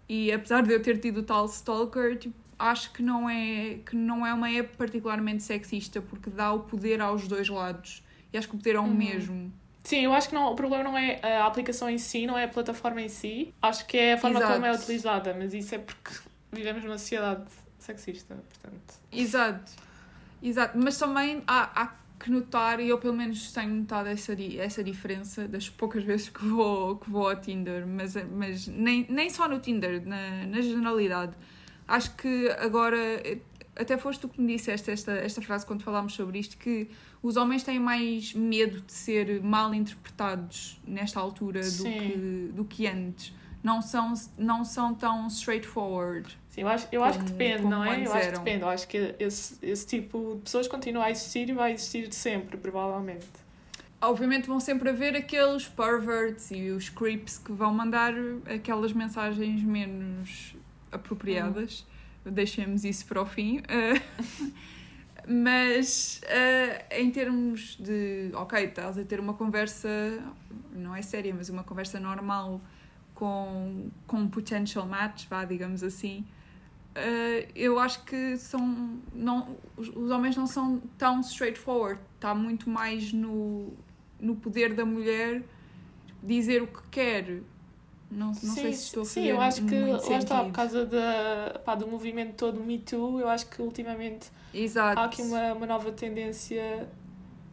E 0.09 0.31
apesar 0.31 0.63
de 0.63 0.73
eu 0.73 0.81
ter 0.81 0.97
tido 0.99 1.23
tal 1.23 1.45
stalker, 1.45 2.17
tipo, 2.17 2.35
acho 2.59 2.91
que 2.91 3.01
não, 3.01 3.29
é, 3.29 3.79
que 3.85 3.95
não 3.95 4.25
é 4.25 4.33
uma 4.33 4.49
app 4.51 4.75
particularmente 4.75 5.43
sexista, 5.43 6.01
porque 6.01 6.29
dá 6.29 6.51
o 6.51 6.61
poder 6.61 6.99
aos 7.01 7.27
dois 7.27 7.47
lados. 7.47 8.03
E 8.31 8.37
acho 8.37 8.47
que 8.49 8.55
o 8.55 8.57
poder 8.57 8.75
é 8.75 8.79
o 8.79 8.83
Uhum. 8.83 8.93
mesmo. 8.93 9.53
Sim, 9.83 9.99
eu 10.05 10.13
acho 10.13 10.29
que 10.29 10.35
não, 10.35 10.51
o 10.51 10.55
problema 10.55 10.83
não 10.83 10.97
é 10.97 11.19
a 11.23 11.45
aplicação 11.45 11.89
em 11.89 11.97
si, 11.97 12.25
não 12.25 12.37
é 12.37 12.45
a 12.45 12.47
plataforma 12.47 13.01
em 13.01 13.09
si. 13.09 13.53
Acho 13.61 13.85
que 13.85 13.97
é 13.97 14.13
a 14.13 14.17
forma 14.17 14.39
Exato. 14.39 14.53
como 14.53 14.65
é 14.65 14.71
utilizada, 14.73 15.35
mas 15.37 15.53
isso 15.53 15.75
é 15.75 15.77
porque 15.77 16.11
vivemos 16.51 16.83
numa 16.83 16.97
sociedade 16.97 17.43
sexista, 17.79 18.33
portanto. 18.35 18.93
Exato. 19.11 19.71
Exato. 20.41 20.77
Mas 20.81 20.97
também 20.97 21.43
há, 21.47 21.81
há 21.83 21.91
que 22.23 22.31
notar, 22.31 22.79
e 22.79 22.87
eu 22.87 22.97
pelo 22.97 23.13
menos 23.13 23.51
tenho 23.51 23.73
notado 23.73 24.07
essa, 24.07 24.33
essa 24.57 24.81
diferença 24.81 25.45
das 25.45 25.69
poucas 25.69 26.03
vezes 26.03 26.29
que 26.29 26.45
vou, 26.45 26.95
que 26.95 27.09
vou 27.09 27.29
ao 27.29 27.35
Tinder, 27.35 27.85
mas, 27.85 28.15
mas 28.31 28.65
nem, 28.65 29.05
nem 29.09 29.29
só 29.29 29.47
no 29.47 29.59
Tinder, 29.59 30.01
na, 30.07 30.45
na 30.45 30.61
generalidade. 30.61 31.33
Acho 31.85 32.15
que 32.15 32.49
agora, 32.59 32.97
até 33.75 33.97
foste 33.97 34.21
tu 34.21 34.29
que 34.29 34.41
me 34.41 34.55
disseste 34.55 34.89
esta, 34.89 35.11
esta 35.11 35.41
frase 35.41 35.65
quando 35.65 35.83
falámos 35.83 36.13
sobre 36.13 36.39
isto, 36.39 36.57
que 36.57 36.89
os 37.21 37.35
homens 37.35 37.61
têm 37.61 37.77
mais 37.77 38.33
medo 38.33 38.79
de 38.79 38.93
ser 38.93 39.43
mal 39.43 39.73
interpretados 39.73 40.79
nesta 40.87 41.19
altura 41.19 41.59
do 41.61 41.83
que, 41.83 42.51
do 42.53 42.65
que 42.65 42.87
antes. 42.87 43.33
Não 43.61 43.81
são, 43.81 44.13
não 44.37 44.63
são 44.63 44.93
tão 44.93 45.27
straightforward. 45.27 46.37
Sim, 46.53 46.61
eu 46.61 46.67
acho, 46.67 46.87
eu 46.91 47.03
acho 47.03 47.17
que 47.17 47.25
Como- 47.25 47.37
depende, 47.39 47.61
como 47.63 47.69
não 47.73 47.83
é? 47.83 48.05
Eu 48.05 48.13
acho 48.13 48.29
que 48.29 48.37
depende. 48.37 48.61
Eu 48.61 48.69
acho 48.69 48.87
que 48.87 49.15
esse, 49.17 49.57
esse 49.65 49.87
tipo 49.87 50.35
de 50.35 50.41
pessoas 50.43 50.67
continua 50.67 51.05
a 51.05 51.09
existir 51.09 51.49
e 51.49 51.51
vai 51.51 51.73
existir 51.73 52.13
sempre, 52.13 52.57
provavelmente. 52.57 53.25
Obviamente 53.99 54.45
vão 54.45 54.59
sempre 54.59 54.89
haver 54.89 55.15
aqueles 55.15 55.67
perverts 55.67 56.51
e 56.51 56.69
os 56.69 56.89
creeps 56.89 57.39
que 57.39 57.51
vão 57.51 57.73
mandar 57.73 58.13
aquelas 58.45 58.93
mensagens 58.93 59.63
menos 59.63 60.55
apropriadas. 60.91 61.87
Deixemos 62.23 62.85
isso 62.85 63.07
para 63.07 63.19
o 63.23 63.25
fim. 63.25 63.63
Eh, 63.67 63.99
mas 65.27 66.21
eh, 66.25 66.85
em 67.01 67.09
termos 67.09 67.77
de, 67.77 68.29
ok, 68.35 68.63
estás 68.65 68.95
a 68.95 69.03
ter 69.03 69.19
uma 69.19 69.33
conversa, 69.33 69.89
não 70.71 70.95
é 70.95 71.01
séria, 71.01 71.33
mas 71.35 71.49
uma 71.49 71.63
conversa 71.63 71.99
normal 71.99 72.61
com, 73.15 73.89
com 74.05 74.17
um 74.17 74.29
potential 74.29 74.85
match, 74.85 75.25
vá, 75.27 75.45
digamos 75.45 75.81
assim. 75.81 76.23
Eh, 76.95 77.47
eu 77.55 77.79
acho 77.79 78.03
que 78.05 78.37
são 78.37 78.99
não 79.13 79.57
os, 79.77 79.89
os 79.89 80.11
homens 80.11 80.35
não 80.35 80.47
são 80.47 80.81
tão 80.97 81.21
straightforward 81.21 81.99
está 82.15 82.33
muito 82.35 82.69
mais 82.69 83.11
no, 83.13 83.73
no 84.19 84.35
poder 84.35 84.73
da 84.73 84.85
mulher 84.85 85.43
dizer 86.21 86.61
o 86.61 86.67
que 86.67 86.81
quer 86.89 87.41
não, 88.11 88.27
não 88.27 88.33
sim, 88.33 88.51
sei 88.55 88.73
se 88.73 88.83
estou 88.83 89.03
a 89.03 89.05
sim, 89.05 89.21
fazer 89.21 89.27
eu 89.31 89.41
acho 89.41 89.65
que 89.65 89.75
lá 89.75 90.19
está, 90.19 90.43
por 90.45 90.51
sentido. 90.51 90.51
causa 90.51 90.85
da, 90.85 91.59
pá, 91.65 91.75
do 91.75 91.87
movimento 91.87 92.35
todo 92.35 92.59
Me 92.63 92.77
Too, 92.79 93.19
eu 93.19 93.27
acho 93.27 93.47
que 93.47 93.61
ultimamente 93.61 94.29
exato 94.53 94.99
há 94.99 95.05
aqui 95.05 95.21
uma, 95.21 95.53
uma 95.53 95.65
nova 95.65 95.91
tendência 95.91 96.87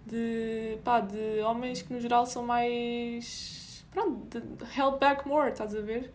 de, 0.06 0.78
pá, 0.84 1.00
de 1.00 1.40
homens 1.42 1.82
que 1.82 1.92
no 1.92 2.00
geral 2.00 2.26
são 2.26 2.44
mais 2.44 3.84
pronto, 3.90 4.42
held 4.76 4.98
back 4.98 5.26
more, 5.26 5.50
estás 5.50 5.74
a 5.74 5.80
ver? 5.80 6.12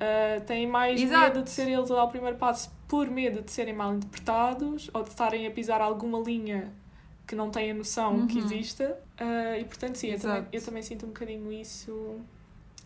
Uh, 0.00 0.40
têm 0.46 0.66
mais 0.66 1.00
Exato. 1.00 1.34
medo 1.34 1.42
de 1.44 1.50
ser 1.50 1.68
eles 1.68 1.90
a 1.90 1.94
dar 1.94 2.04
o 2.04 2.08
primeiro 2.08 2.36
passo 2.38 2.70
por 2.88 3.06
medo 3.10 3.42
de 3.42 3.50
serem 3.52 3.74
mal 3.74 3.94
interpretados 3.94 4.90
ou 4.94 5.02
de 5.02 5.10
estarem 5.10 5.46
a 5.46 5.50
pisar 5.50 5.80
alguma 5.82 6.18
linha 6.20 6.72
que 7.26 7.36
não 7.36 7.50
têm 7.50 7.70
a 7.70 7.74
noção 7.74 8.26
que 8.26 8.38
Uhum. 8.38 8.44
exista. 8.46 8.98
Uh, 9.20 9.60
e 9.60 9.64
portanto, 9.64 9.96
sim, 9.96 10.08
eu 10.08 10.18
também, 10.18 10.46
eu 10.52 10.64
também 10.64 10.82
sinto 10.82 11.04
um 11.04 11.10
bocadinho 11.10 11.52
isso 11.52 12.18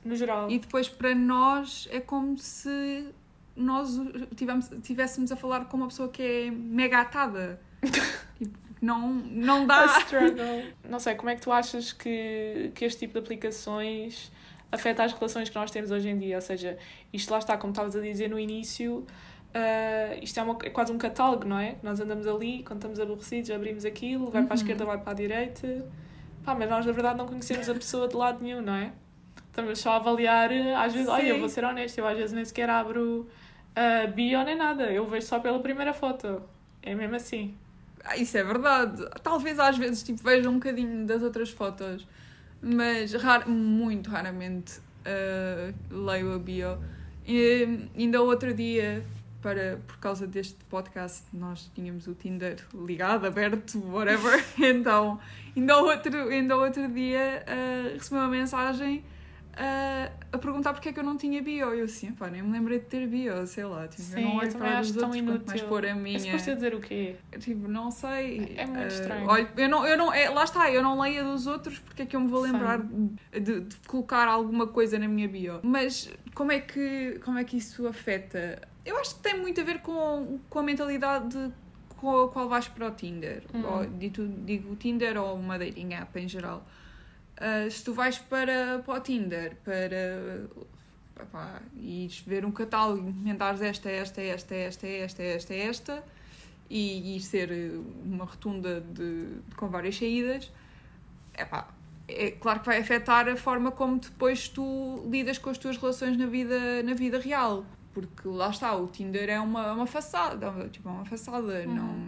no 0.04 0.16
geral. 0.16 0.50
E 0.50 0.58
depois 0.58 0.88
para 0.88 1.14
nós 1.14 1.88
é 1.92 2.00
como 2.00 2.36
se 2.36 3.08
nós 3.56 3.90
tivemos, 4.36 4.68
tivéssemos 4.82 5.30
a 5.30 5.36
falar 5.36 5.66
com 5.66 5.76
uma 5.76 5.86
pessoa 5.86 6.08
que 6.08 6.20
é 6.20 6.50
mega 6.50 7.00
atada. 7.00 7.60
não, 8.82 9.08
não 9.12 9.66
dá. 9.66 9.86
Não 10.88 10.98
sei, 10.98 11.14
como 11.14 11.30
é 11.30 11.36
que 11.36 11.42
tu 11.42 11.52
achas 11.52 11.92
que, 11.92 12.72
que 12.74 12.84
este 12.84 13.00
tipo 13.00 13.12
de 13.14 13.18
aplicações 13.20 14.30
afeta 14.74 15.04
as 15.04 15.12
relações 15.12 15.48
que 15.48 15.54
nós 15.56 15.70
temos 15.70 15.90
hoje 15.90 16.08
em 16.08 16.18
dia? 16.18 16.36
Ou 16.36 16.42
seja, 16.42 16.76
isto 17.12 17.30
lá 17.30 17.38
está, 17.38 17.56
como 17.56 17.72
estavas 17.72 17.94
a 17.96 18.00
dizer 18.00 18.28
no 18.28 18.38
início, 18.38 19.06
ah, 19.54 20.16
isto 20.22 20.38
é, 20.38 20.42
uma- 20.42 20.58
é 20.62 20.70
quase 20.70 20.92
um 20.92 20.98
catálogo, 20.98 21.44
não 21.46 21.58
é? 21.58 21.76
Nós 21.82 22.00
andamos 22.00 22.26
ali, 22.26 22.62
quando 22.62 22.78
estamos 22.80 22.98
aborrecidos, 23.00 23.50
abrimos 23.50 23.84
aquilo, 23.84 24.30
vai 24.30 24.42
para 24.42 24.54
a 24.54 24.56
Uhum. 24.56 24.60
esquerda, 24.62 24.84
vai 24.84 24.98
para 24.98 25.12
a 25.12 25.14
direita. 25.14 25.86
Pá, 26.44 26.54
mas 26.54 26.68
nós 26.68 26.84
na 26.84 26.92
verdade 26.92 27.16
não 27.16 27.26
conhecemos 27.26 27.68
a 27.68 27.74
pessoa 27.74 28.06
de 28.08 28.16
lado 28.16 28.42
nenhum, 28.42 28.60
não 28.60 28.74
é? 28.74 28.92
Estamos 29.46 29.78
só 29.78 29.92
a 29.92 29.96
avaliar, 29.96 30.50
às 30.76 30.92
vezes, 30.92 31.08
olha, 31.08 31.28
eu 31.28 31.38
vou 31.38 31.48
ser 31.48 31.64
honesta, 31.64 32.00
eu 32.00 32.06
às 32.06 32.16
vezes 32.16 32.32
nem 32.32 32.44
sequer 32.44 32.68
abro 32.68 33.28
a 33.76 34.06
bio 34.08 34.42
nem 34.44 34.56
nada, 34.56 34.90
eu 34.92 35.06
vejo 35.06 35.26
só 35.26 35.38
pela 35.38 35.58
primeira 35.60 35.92
foto. 35.94 36.42
É 36.82 36.94
mesmo 36.94 37.14
assim. 37.16 37.54
Ah, 38.04 38.16
Isso 38.16 38.36
é 38.36 38.42
verdade. 38.44 39.02
Talvez 39.22 39.58
às 39.58 39.78
vezes 39.78 40.02
tipo, 40.02 40.22
veja 40.22 40.50
um 40.50 40.54
bocadinho 40.54 41.06
das 41.06 41.22
outras 41.22 41.48
fotos, 41.50 42.06
mas 42.64 43.12
rar- 43.12 43.48
muito 43.48 44.08
raramente 44.08 44.80
ah, 45.04 45.72
leio 45.90 46.32
a 46.32 46.38
bio. 46.38 46.78
E, 47.26 47.88
ainda 47.96 48.20
outro 48.22 48.52
dia, 48.54 49.04
para, 49.42 49.78
por 49.86 49.98
causa 49.98 50.26
deste 50.26 50.56
podcast, 50.64 51.24
nós 51.32 51.70
tínhamos 51.74 52.06
o 52.06 52.14
Tinder 52.14 52.56
ligado, 52.74 53.26
aberto, 53.26 53.78
whatever. 53.78 54.42
então, 54.58 55.20
ainda 55.54 55.78
outro, 55.78 56.28
ainda 56.28 56.56
outro 56.56 56.88
dia 56.88 57.44
ah, 57.46 57.92
recebi 57.92 58.16
uma 58.16 58.28
mensagem 58.28 59.04
ah, 59.56 60.10
a 60.32 60.38
perguntar 60.38 60.72
porque 60.72 60.88
é 60.88 60.92
que 60.92 60.98
eu 60.98 61.04
não 61.04 61.16
tinha 61.16 61.42
bio. 61.42 61.72
Eu 61.74 61.84
assim, 61.84 62.12
pá, 62.12 62.28
nem 62.28 62.42
me 62.42 62.52
lembrei 62.52 62.78
de 62.78 62.86
ter 62.86 63.06
bio, 63.06 63.46
sei 63.46 63.64
lá. 63.64 63.86
Tipo, 63.88 64.02
eu 64.02 64.06
Sim, 64.06 64.22
não 64.22 64.30
eu 64.32 64.36
olho 64.38 64.52
também 64.52 64.68
para 64.72 64.80
os 64.80 64.96
outros, 64.96 65.20
quanto 65.22 65.46
mais 65.46 65.62
pôr 65.62 65.84
a 65.84 65.88
É 65.88 65.94
minha. 65.94 66.18
suposto 66.18 66.50
eu 66.50 66.54
dizer 66.54 66.74
o 66.74 66.80
quê? 66.80 67.16
Tipo, 67.38 67.68
não 67.68 67.90
sei. 67.90 68.54
É 68.56 68.66
muito 68.66 68.82
eh, 68.84 68.88
estranho. 68.88 69.26
olha, 69.28 69.48
eu 69.56 69.68
não, 69.68 69.86
eu 69.86 69.96
não, 69.96 70.12
é, 70.12 70.28
lá 70.30 70.44
está, 70.44 70.70
eu 70.70 70.82
não 70.82 71.00
leio 71.00 71.20
a 71.22 71.32
dos 71.32 71.46
outros 71.46 71.78
porque 71.78 72.02
é 72.02 72.06
que 72.06 72.16
eu 72.16 72.20
me 72.20 72.28
vou 72.28 72.40
lembrar 72.42 72.80
de, 72.80 73.60
de- 73.60 73.76
colocar 73.86 74.26
alguma 74.28 74.66
coisa 74.66 74.98
na 74.98 75.08
minha 75.08 75.28
bio. 75.28 75.60
Mas 75.62 76.10
como 76.34 76.52
é 76.52 76.60
que, 76.60 77.20
como 77.24 77.38
é 77.38 77.44
que 77.44 77.56
isso 77.56 77.86
afeta? 77.86 78.60
Eu 78.84 78.98
acho 78.98 79.14
que 79.16 79.22
tem 79.22 79.40
muito 79.40 79.60
a 79.60 79.64
ver 79.64 79.80
com, 79.80 80.38
com 80.50 80.58
a 80.58 80.62
mentalidade 80.62 81.28
de 81.28 81.52
com 81.96 82.24
a 82.24 82.28
qual 82.28 82.48
vais 82.48 82.68
para 82.68 82.88
o 82.88 82.90
Tinder. 82.90 83.42
Uhum. 83.54 83.64
Ou, 83.66 83.86
digo, 83.86 84.26
digo 84.44 84.72
o 84.72 84.76
Tinder 84.76 85.16
ou 85.16 85.36
uma 85.36 85.58
dating 85.58 85.94
app 85.94 86.18
em 86.20 86.28
geral. 86.28 86.66
Ah, 87.36 87.68
se 87.70 87.82
tu 87.84 87.92
vais 87.92 88.18
para, 88.18 88.80
para 88.84 88.94
o 88.94 89.00
Tinder 89.00 89.56
para 89.64 90.46
epá, 91.20 91.60
ires 91.76 92.20
ver 92.20 92.44
um 92.44 92.50
catálogo 92.52 93.06
e 93.06 93.10
encomentares 93.10 93.60
esta, 93.60 93.90
esta, 93.90 94.20
esta, 94.22 94.54
esta, 94.54 94.86
esta, 94.86 95.22
esta, 95.22 95.54
esta 95.54 96.04
e 96.70 97.16
ir 97.16 97.20
ser 97.20 97.50
eh, 97.52 97.70
uma 98.04 98.24
rotunda 98.24 98.80
de, 98.80 99.26
de- 99.26 99.54
com 99.56 99.68
várias 99.68 99.96
saídas, 99.96 100.50
epá, 101.36 101.68
é 102.08 102.30
claro 102.32 102.60
que 102.60 102.66
vai 102.66 102.78
afetar 102.78 103.28
a 103.28 103.36
forma 103.36 103.70
como 103.70 103.98
depois 103.98 104.48
tu 104.48 105.06
lidas 105.10 105.38
com 105.38 105.50
as 105.50 105.58
tuas 105.58 105.76
relações 105.76 106.16
na 106.16 106.26
vida, 106.26 106.82
na 106.82 106.94
vida 106.94 107.18
real. 107.18 107.64
Porque 107.92 108.26
lá 108.26 108.50
está, 108.50 108.74
o 108.74 108.88
Tinder 108.88 109.28
é 109.30 109.38
uma, 109.38 109.72
uma 109.72 109.86
façada, 109.86 110.50
tipo, 110.68 110.88
é 110.88 110.92
uma 110.92 111.04
façada, 111.04 111.62
Uhum. 111.66 111.74
não, 111.74 112.06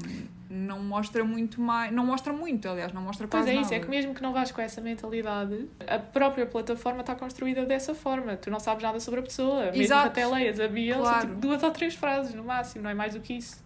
não 0.49 0.79
mostra 0.83 1.25
muito 1.25 1.61
mais, 1.61 1.93
não 1.93 2.05
mostra 2.07 2.33
muito, 2.33 2.69
aliás, 2.69 2.93
não 2.93 3.03
mostra 3.03 3.27
Pois 3.27 3.45
quase 3.45 3.57
é 3.57 3.61
isso, 3.61 3.73
é 3.73 3.77
nada. 3.79 3.85
que 3.85 3.91
mesmo 3.91 4.15
que 4.15 4.23
não 4.23 4.33
vás 4.33 4.53
com 4.53 4.61
essa 4.61 4.81
mentalidade, 4.81 5.69
a 5.89 5.99
própria 5.99 6.47
plataforma 6.47 7.01
está 7.01 7.15
construída 7.15 7.65
dessa 7.67 7.95
forma. 7.95 8.37
Tu 8.37 8.51
não 8.51 8.61
sabes 8.61 8.83
nada 8.83 9.01
sobre 9.01 9.21
a 9.21 9.23
pessoa. 9.23 9.65
Mesmo 9.67 9.83
Exato. 9.83 10.03
que 10.13 10.21
até 10.21 10.27
leias 10.27 10.61
a 10.61 10.69
bio, 10.69 10.95
são 10.95 11.03
Claro. 11.03 11.21
tipo 11.29 11.41
duas 11.41 11.63
ou 11.63 11.71
três 11.71 11.95
frases 11.95 12.35
no 12.35 12.45
máximo, 12.45 12.85
não 12.85 12.91
é 12.91 12.95
mais 12.95 13.15
do 13.15 13.21
que 13.21 13.35
isso. 13.35 13.65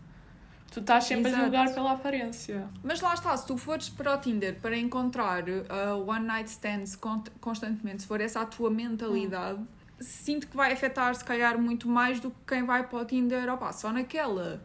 Tu 0.73 0.79
estás 0.81 1.05
sempre 1.05 1.29
Exato. 1.31 1.43
a 1.43 1.45
julgar 1.47 1.75
pela 1.75 1.93
aparência. 1.93 2.69
Mas 2.83 3.01
lá 3.01 3.13
está, 3.15 3.37
se 3.37 3.45
tu 3.47 3.57
fores 3.57 3.89
para 3.89 4.15
o 4.15 4.19
Tinder 4.19 4.55
para 4.61 4.77
encontrar 4.77 5.43
uh, 5.49 6.09
one 6.09 6.25
night 6.25 6.49
stands 6.49 6.95
con- 6.95 7.25
constantemente, 7.41 8.03
se 8.03 8.09
for 8.09 8.21
essa 8.21 8.41
a 8.41 8.47
tua 8.47 8.71
mentalidade, 8.71 9.59
sinto 9.99 10.47
que 10.47 10.57
vai 10.57 10.73
afetar 10.73 11.13
se 11.17 11.25
calhar 11.25 11.59
muito 11.59 11.89
mais 11.89 12.21
do 12.21 12.31
que 12.31 12.37
quem 12.55 12.65
vai 12.65 12.87
para 12.87 13.01
o 13.01 13.05
Tinder, 13.05 13.53
opá, 13.53 13.73
só 13.73 13.93
naquela. 13.93 14.63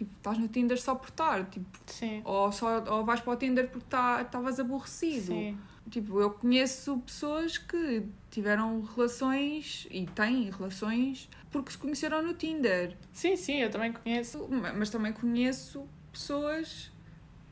Tipo, 0.00 0.12
estás 0.16 0.38
no 0.38 0.48
Tinder 0.48 0.80
só 0.80 0.94
por 0.94 1.10
estar, 1.10 1.44
tipo, 1.50 1.66
Sim. 1.84 2.22
ou, 2.24 2.50
só, 2.50 2.82
ou 2.88 3.04
vais 3.04 3.20
para 3.20 3.34
o 3.34 3.36
Tinder 3.36 3.68
porque 3.68 3.84
tá- 3.90 4.22
estavas 4.22 4.58
aborrecido. 4.58 5.26
Sim. 5.26 5.58
Tipo, 5.90 6.18
eu 6.22 6.30
conheço 6.30 6.96
pessoas 7.04 7.58
que 7.58 8.04
tiveram 8.30 8.80
relações 8.96 9.86
e 9.90 10.06
têm 10.06 10.48
relações 10.50 11.28
porque 11.50 11.70
se 11.72 11.76
conheceram 11.76 12.22
no 12.22 12.32
Tinder. 12.32 12.96
sim, 13.12 13.36
sim, 13.36 13.58
eu 13.58 13.70
também 13.70 13.92
conheço. 13.92 14.48
Mas 14.74 14.88
também 14.88 15.12
conheço 15.12 15.86
pessoas 16.10 16.90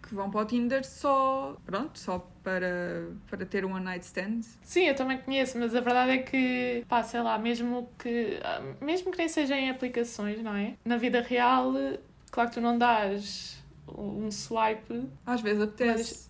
que 0.01 0.15
vão 0.15 0.31
para 0.31 0.41
o 0.41 0.45
Tinder 0.47 0.87
só, 0.87 1.55
pronto, 1.67 1.99
só 1.99 2.19
para, 2.43 3.11
para 3.29 3.45
ter 3.45 3.63
um 3.67 3.75
one 3.75 3.85
night 3.85 4.07
stand. 4.07 4.41
Sim, 4.63 4.85
eu 4.85 4.95
também 4.97 5.19
conheço, 5.19 5.59
mas 5.59 5.75
a 5.75 5.81
verdade 5.83 6.13
é 6.13 6.19
que, 6.19 6.83
pá, 6.89 7.03
sei 7.03 7.21
lá, 7.21 7.37
mesmo 7.39 7.91
que, 7.99 8.41
ah, 8.43 8.63
mesmo 8.81 9.11
que 9.13 9.19
nem 9.19 9.29
seja 9.29 9.55
em 9.55 9.69
aplicações, 9.69 10.43
não 10.43 10.55
é? 10.55 10.77
Na 10.83 10.97
vida 10.97 11.21
real, 11.21 11.75
claro 12.31 12.51
que 12.51 12.57
tu 12.57 12.61
não 12.61 12.79
dás 12.79 13.59
um 13.97 14.31
swipe 14.31 15.09
Às 15.25 15.41
vezes 15.41 15.63
apetece. 15.63 16.27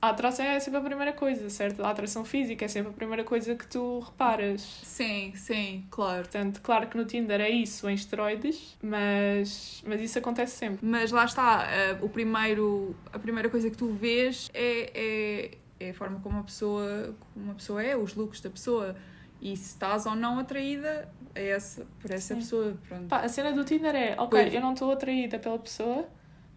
A 0.00 0.08
atração 0.08 0.44
é 0.44 0.58
sempre 0.58 0.80
a 0.80 0.82
primeira 0.82 1.12
coisa, 1.12 1.48
certo? 1.48 1.80
A 1.84 1.90
atração 1.90 2.24
física 2.24 2.64
é 2.64 2.68
sempre 2.68 2.90
a 2.90 2.92
primeira 2.92 3.22
coisa 3.22 3.54
que 3.54 3.64
tu 3.64 4.00
reparas. 4.00 4.60
Sim, 4.82 5.32
sim, 5.36 5.86
claro. 5.92 6.22
Portanto, 6.22 6.60
claro 6.60 6.88
que 6.88 6.96
no 6.96 7.04
Tinder 7.04 7.40
é 7.40 7.48
isso 7.48 7.88
em 7.88 7.94
esteroides, 7.94 8.76
mas, 8.82 9.80
mas 9.86 10.00
isso 10.00 10.18
acontece 10.18 10.56
sempre. 10.56 10.84
Mas 10.84 11.12
lá 11.12 11.24
está, 11.24 11.68
eh, 11.70 11.98
o 12.02 12.08
primeiro, 12.08 12.96
a 13.12 13.18
primeira 13.20 13.48
coisa 13.48 13.70
que 13.70 13.76
tu 13.76 13.92
vês 13.92 14.50
é, 14.52 14.90
é, 14.92 15.50
é 15.78 15.90
a 15.90 15.94
forma 15.94 16.18
como 16.18 16.40
a 16.40 16.42
pessoa, 16.42 17.14
como 17.32 17.44
uma 17.44 17.54
pessoa 17.54 17.80
é, 17.80 17.96
os 17.96 18.16
looks 18.16 18.40
da 18.40 18.50
pessoa. 18.50 18.96
E 19.40 19.56
se 19.56 19.68
estás 19.68 20.04
ou 20.04 20.16
não 20.16 20.36
atraída 20.40 21.08
a 21.34 21.40
essa, 21.40 21.86
por 22.00 22.10
essa 22.10 22.34
Sim. 22.34 22.40
pessoa. 22.40 22.76
Pronto. 22.88 23.06
Pá, 23.08 23.18
a 23.20 23.28
cena 23.28 23.52
do 23.52 23.64
Tinder 23.64 23.94
é, 23.94 24.12
ok, 24.18 24.28
Pois. 24.42 24.54
eu 24.54 24.60
não 24.60 24.72
estou 24.72 24.90
atraída 24.92 25.38
pela 25.38 25.58
pessoa, 25.58 26.06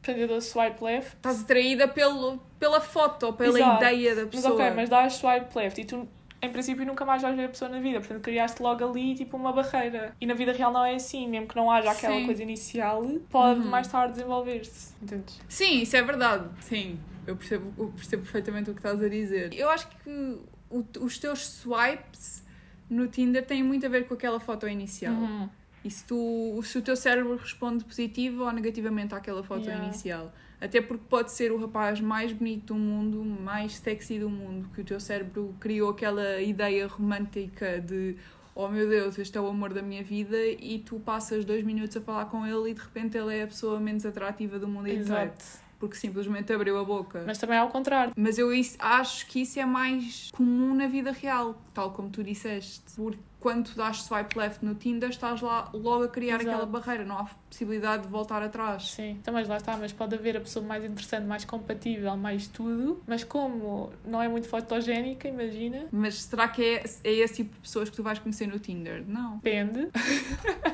Portanto, 0.02 0.22
eu 0.22 0.28
dou 0.28 0.40
swipe 0.40 0.84
left. 0.84 1.16
Estás 1.16 1.42
atraída 1.42 1.88
pelo, 1.88 2.38
pela 2.60 2.80
foto, 2.80 3.34
pela 3.34 3.58
Exato. 3.58 3.84
ideia 3.84 4.14
da 4.16 4.22
Mas 4.22 4.30
pessoa. 4.36 4.54
ok, 4.54 4.70
mas 4.76 4.88
dás 4.88 5.14
swipe 5.14 5.48
left 5.58 5.82
e 5.82 5.86
tu, 5.86 6.08
em 6.44 6.52
princípio, 6.52 6.86
nunca 6.86 7.04
mais 7.04 7.24
vais 7.24 7.36
ver 7.36 7.46
a 7.46 7.50
pessoa 7.50 7.70
na 7.72 7.80
vida. 7.80 7.98
Portanto, 8.00 8.22
criaste 8.22 8.62
logo 8.62 8.88
ali, 8.88 9.16
tipo, 9.16 9.36
uma 9.36 9.52
barreira. 9.52 10.16
E 10.22 10.28
na 10.28 10.36
vida 10.36 10.52
real 10.52 10.72
não 10.72 10.86
é 10.86 10.94
assim. 10.94 11.28
Mesmo 11.28 11.48
que 11.48 11.56
não 11.56 11.72
haja 11.72 11.90
aquela 11.90 12.18
Sim. 12.20 12.26
coisa 12.28 12.44
inicial, 12.44 13.04
pode 13.32 13.62
Uhum. 13.62 13.66
mais 13.66 13.88
tarde 13.88 14.14
desenvolver-se. 14.14 14.94
Entendes? 15.02 15.42
Sim, 15.50 15.82
isso 15.82 15.98
é 15.98 16.04
verdade. 16.04 16.50
Sim, 16.62 17.00
eu 17.26 17.36
percebo, 17.36 17.74
eu 17.76 17.88
percebo 17.88 18.22
perfeitamente 18.22 18.70
o 18.70 18.74
que 18.76 18.80
estás 18.82 19.02
a 19.02 19.10
dizer. 19.10 19.52
Eu 19.56 19.68
acho 19.72 19.88
que 19.88 20.38
o- 20.70 20.86
os 21.00 21.18
teus 21.18 21.48
swipes 21.48 22.44
no 22.90 23.08
Tinder 23.08 23.46
têm 23.46 23.64
muito 23.64 23.86
a 23.86 23.90
ver 23.90 24.08
com 24.08 24.14
aquela 24.14 24.40
foto 24.40 24.68
inicial. 24.68 25.14
Uhum. 25.14 25.50
E 25.84 25.92
se, 25.92 26.04
tu, 26.06 26.60
se 26.64 26.78
o 26.80 26.82
teu 26.82 26.96
cérebro 26.96 27.36
responde 27.36 27.84
positivo 27.84 28.44
ou 28.44 28.52
negativamente 28.52 29.14
àquela 29.14 29.44
foto 29.44 29.66
Yeah. 29.66 29.86
inicial. 29.86 30.34
Até 30.60 30.82
porque 30.82 31.04
pode 31.08 31.32
ser 31.32 31.52
o 31.52 31.60
rapaz 31.60 32.02
mais 32.02 32.32
bonito 32.32 32.74
do 32.74 32.76
mundo, 32.76 33.24
mais 33.24 33.76
sexy 33.76 34.18
do 34.18 34.30
mundo, 34.30 34.68
que 34.74 34.82
o 34.82 34.84
teu 34.84 35.00
cérebro 35.00 35.54
criou 35.60 35.92
aquela 35.92 36.42
ideia 36.42 36.88
romântica 36.88 37.80
de 37.80 38.16
oh 38.56 38.70
meu 38.70 38.90
Deus, 38.90 39.20
este 39.20 39.38
é 39.38 39.42
o 39.42 39.48
amor 39.48 39.74
da 39.74 39.82
minha 39.82 40.02
vida 40.02 40.38
e 40.44 40.80
tu 40.80 40.98
passas 41.00 41.44
dois 41.44 41.64
minutos 41.64 41.98
a 41.98 42.02
falar 42.02 42.26
com 42.26 42.48
ele 42.48 42.72
e 42.72 42.74
de 42.74 42.82
repente 42.82 43.18
ele 43.18 43.36
é 43.36 43.44
a 43.44 43.48
pessoa 43.48 43.80
menos 43.80 44.06
atrativa 44.06 44.58
do 44.58 44.68
mundo 44.68 44.88
inteiro. 44.88 45.34
Porque 45.80 45.96
simplesmente 45.96 46.52
abriu 46.54 46.78
a 46.80 46.84
boca. 46.84 47.24
Mas 47.26 47.38
também 47.38 47.58
é 47.58 47.60
ao 47.60 47.70
contrário. 47.70 48.14
Mas 48.16 48.38
eu 48.38 48.54
isso- 48.54 48.78
acho 48.80 49.26
que 49.28 49.42
isso 49.42 49.60
é 49.60 49.66
mais 49.66 50.30
comum 50.34 50.74
na 50.74 50.88
vida 50.88 51.12
real, 51.12 51.56
tal 51.74 51.92
como 51.92 52.10
tu 52.10 52.24
disseste. 52.24 52.82
Porque 52.96 53.20
quando 53.40 53.70
tu 53.70 53.76
dás 53.78 54.02
swipe 54.02 54.36
left 54.38 54.66
no 54.66 54.74
Tinder, 54.74 55.10
estás 55.10 55.40
lá 55.42 55.70
logo 55.74 56.06
a 56.06 56.08
criar 56.08 56.36
Exato. 56.42 56.50
aquela 56.50 56.66
barreira, 56.66 57.06
não 57.06 57.20
há 57.20 57.26
possibilidade 57.50 58.04
de 58.04 58.10
voltar 58.10 58.42
atrás. 58.42 58.90
Sim, 58.92 59.12
então, 59.22 59.32
mas 59.34 59.48
lá 59.48 59.58
está, 59.58 59.78
mas 59.78 59.92
pode 59.94 60.16
haver 60.16 60.36
a 60.38 60.40
pessoa 60.40 60.66
mais 60.66 60.84
interessante, 60.84 61.26
mais 61.28 61.46
compatível, 61.46 62.16
mais 62.18 62.48
tudo, 62.48 63.04
mas 63.06 63.24
como 63.24 63.92
não 64.04 64.20
é 64.22 64.28
muito 64.28 64.48
fotogénica, 64.48 65.28
imagina, 65.28 65.86
Mas 65.92 66.24
será 66.24 66.48
que 66.48 66.64
é, 66.64 66.84
é 67.04 67.12
esse 67.12 67.36
tipo 67.36 67.54
de 67.54 67.60
pessoas 67.60 67.88
que 67.90 67.96
tu 67.96 68.02
vais 68.02 68.18
conhecer 68.18 68.48
no 68.48 68.58
Tinder? 68.58 69.04
Não. 69.08 69.36
depende. 69.38 69.90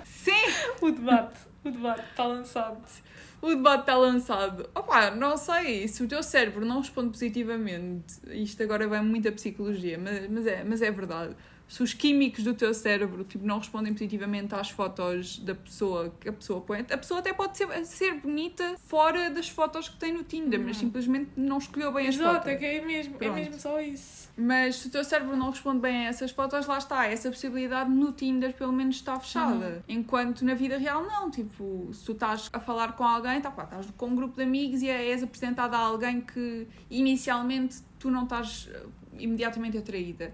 Sim! 0.05 0.31
O 0.81 0.89
debate, 0.91 1.39
o 1.63 1.69
debate 1.71 2.03
está 2.09 2.25
lançado. 2.25 2.81
O 3.41 3.49
debate 3.49 3.81
está 3.81 3.95
lançado. 3.95 4.69
Opa, 4.75 5.11
não 5.11 5.35
sei, 5.35 5.87
se 5.87 6.03
o 6.03 6.07
teu 6.07 6.21
cérebro 6.21 6.63
não 6.65 6.79
responde 6.79 7.09
positivamente, 7.09 8.13
isto 8.31 8.61
agora 8.61 8.87
vai 8.87 9.01
muito 9.01 9.27
a 9.27 9.31
psicologia, 9.31 9.97
mas, 9.97 10.29
mas, 10.29 10.47
é, 10.47 10.63
mas 10.63 10.81
é 10.81 10.91
verdade. 10.91 11.35
Se 11.67 11.81
os 11.81 11.93
químicos 11.93 12.43
do 12.43 12.53
teu 12.53 12.73
cérebro 12.73 13.23
tipo, 13.23 13.45
não 13.45 13.57
respondem 13.57 13.93
positivamente 13.93 14.53
às 14.53 14.69
fotos 14.69 15.39
da 15.39 15.55
pessoa 15.55 16.13
que 16.19 16.27
a 16.27 16.33
pessoa 16.33 16.59
põe, 16.61 16.81
a 16.81 16.97
pessoa 16.97 17.21
até 17.21 17.31
pode 17.33 17.57
ser, 17.57 17.85
ser 17.85 18.13
bonita 18.15 18.75
fora 18.85 19.29
das 19.29 19.47
fotos 19.47 19.87
que 19.87 19.95
tem 19.97 20.11
no 20.13 20.21
Tinder, 20.23 20.59
mas 20.59 20.75
Uhum. 20.75 20.81
simplesmente 20.87 21.31
não 21.37 21.57
escolheu 21.59 21.91
bem 21.93 22.09
as 22.09 22.15
Exato, 22.15 22.33
fotos. 22.35 22.47
é 22.49 22.55
que 22.57 22.65
é 22.65 22.81
mesmo, 22.85 23.15
é 23.15 23.17
Pronto. 23.17 23.33
mesmo 23.35 23.53
só 23.59 23.79
isso. 23.81 24.20
Mas 24.38 24.77
se 24.77 24.88
o 24.88 24.91
teu 24.91 25.03
cérebro 25.03 25.35
não 25.35 25.50
responde 25.50 25.79
bem 25.79 26.05
a 26.05 26.09
essas 26.09 26.31
fotos, 26.31 26.65
lá 26.65 26.77
está. 26.77 27.05
Essa 27.05 27.29
possibilidade 27.29 27.89
no 27.89 28.11
Tinder, 28.11 28.53
pelo 28.53 28.71
menos, 28.71 28.95
está 28.95 29.19
fechada. 29.19 29.83
Enquanto 29.88 30.43
na 30.43 30.53
vida 30.53 30.77
real, 30.77 31.03
não. 31.03 31.29
Tipo, 31.29 31.89
se 31.93 32.05
tu 32.05 32.13
estás 32.13 32.50
a 32.51 32.59
falar 32.59 32.93
com 32.93 33.03
alguém, 33.03 33.41
tá, 33.41 33.51
pá, 33.51 33.63
estás 33.63 33.88
com 33.97 34.07
um 34.07 34.15
grupo 34.15 34.35
de 34.38 34.43
amigos 34.43 34.81
e 34.81 34.89
és 34.89 35.21
apresentada 35.21 35.77
a 35.77 35.81
alguém 35.81 36.21
que 36.21 36.67
inicialmente 36.89 37.81
tu 38.00 38.09
não 38.09 38.23
estás 38.23 38.69
eh, 38.71 38.85
imediatamente 39.19 39.77
atraída. 39.77 40.33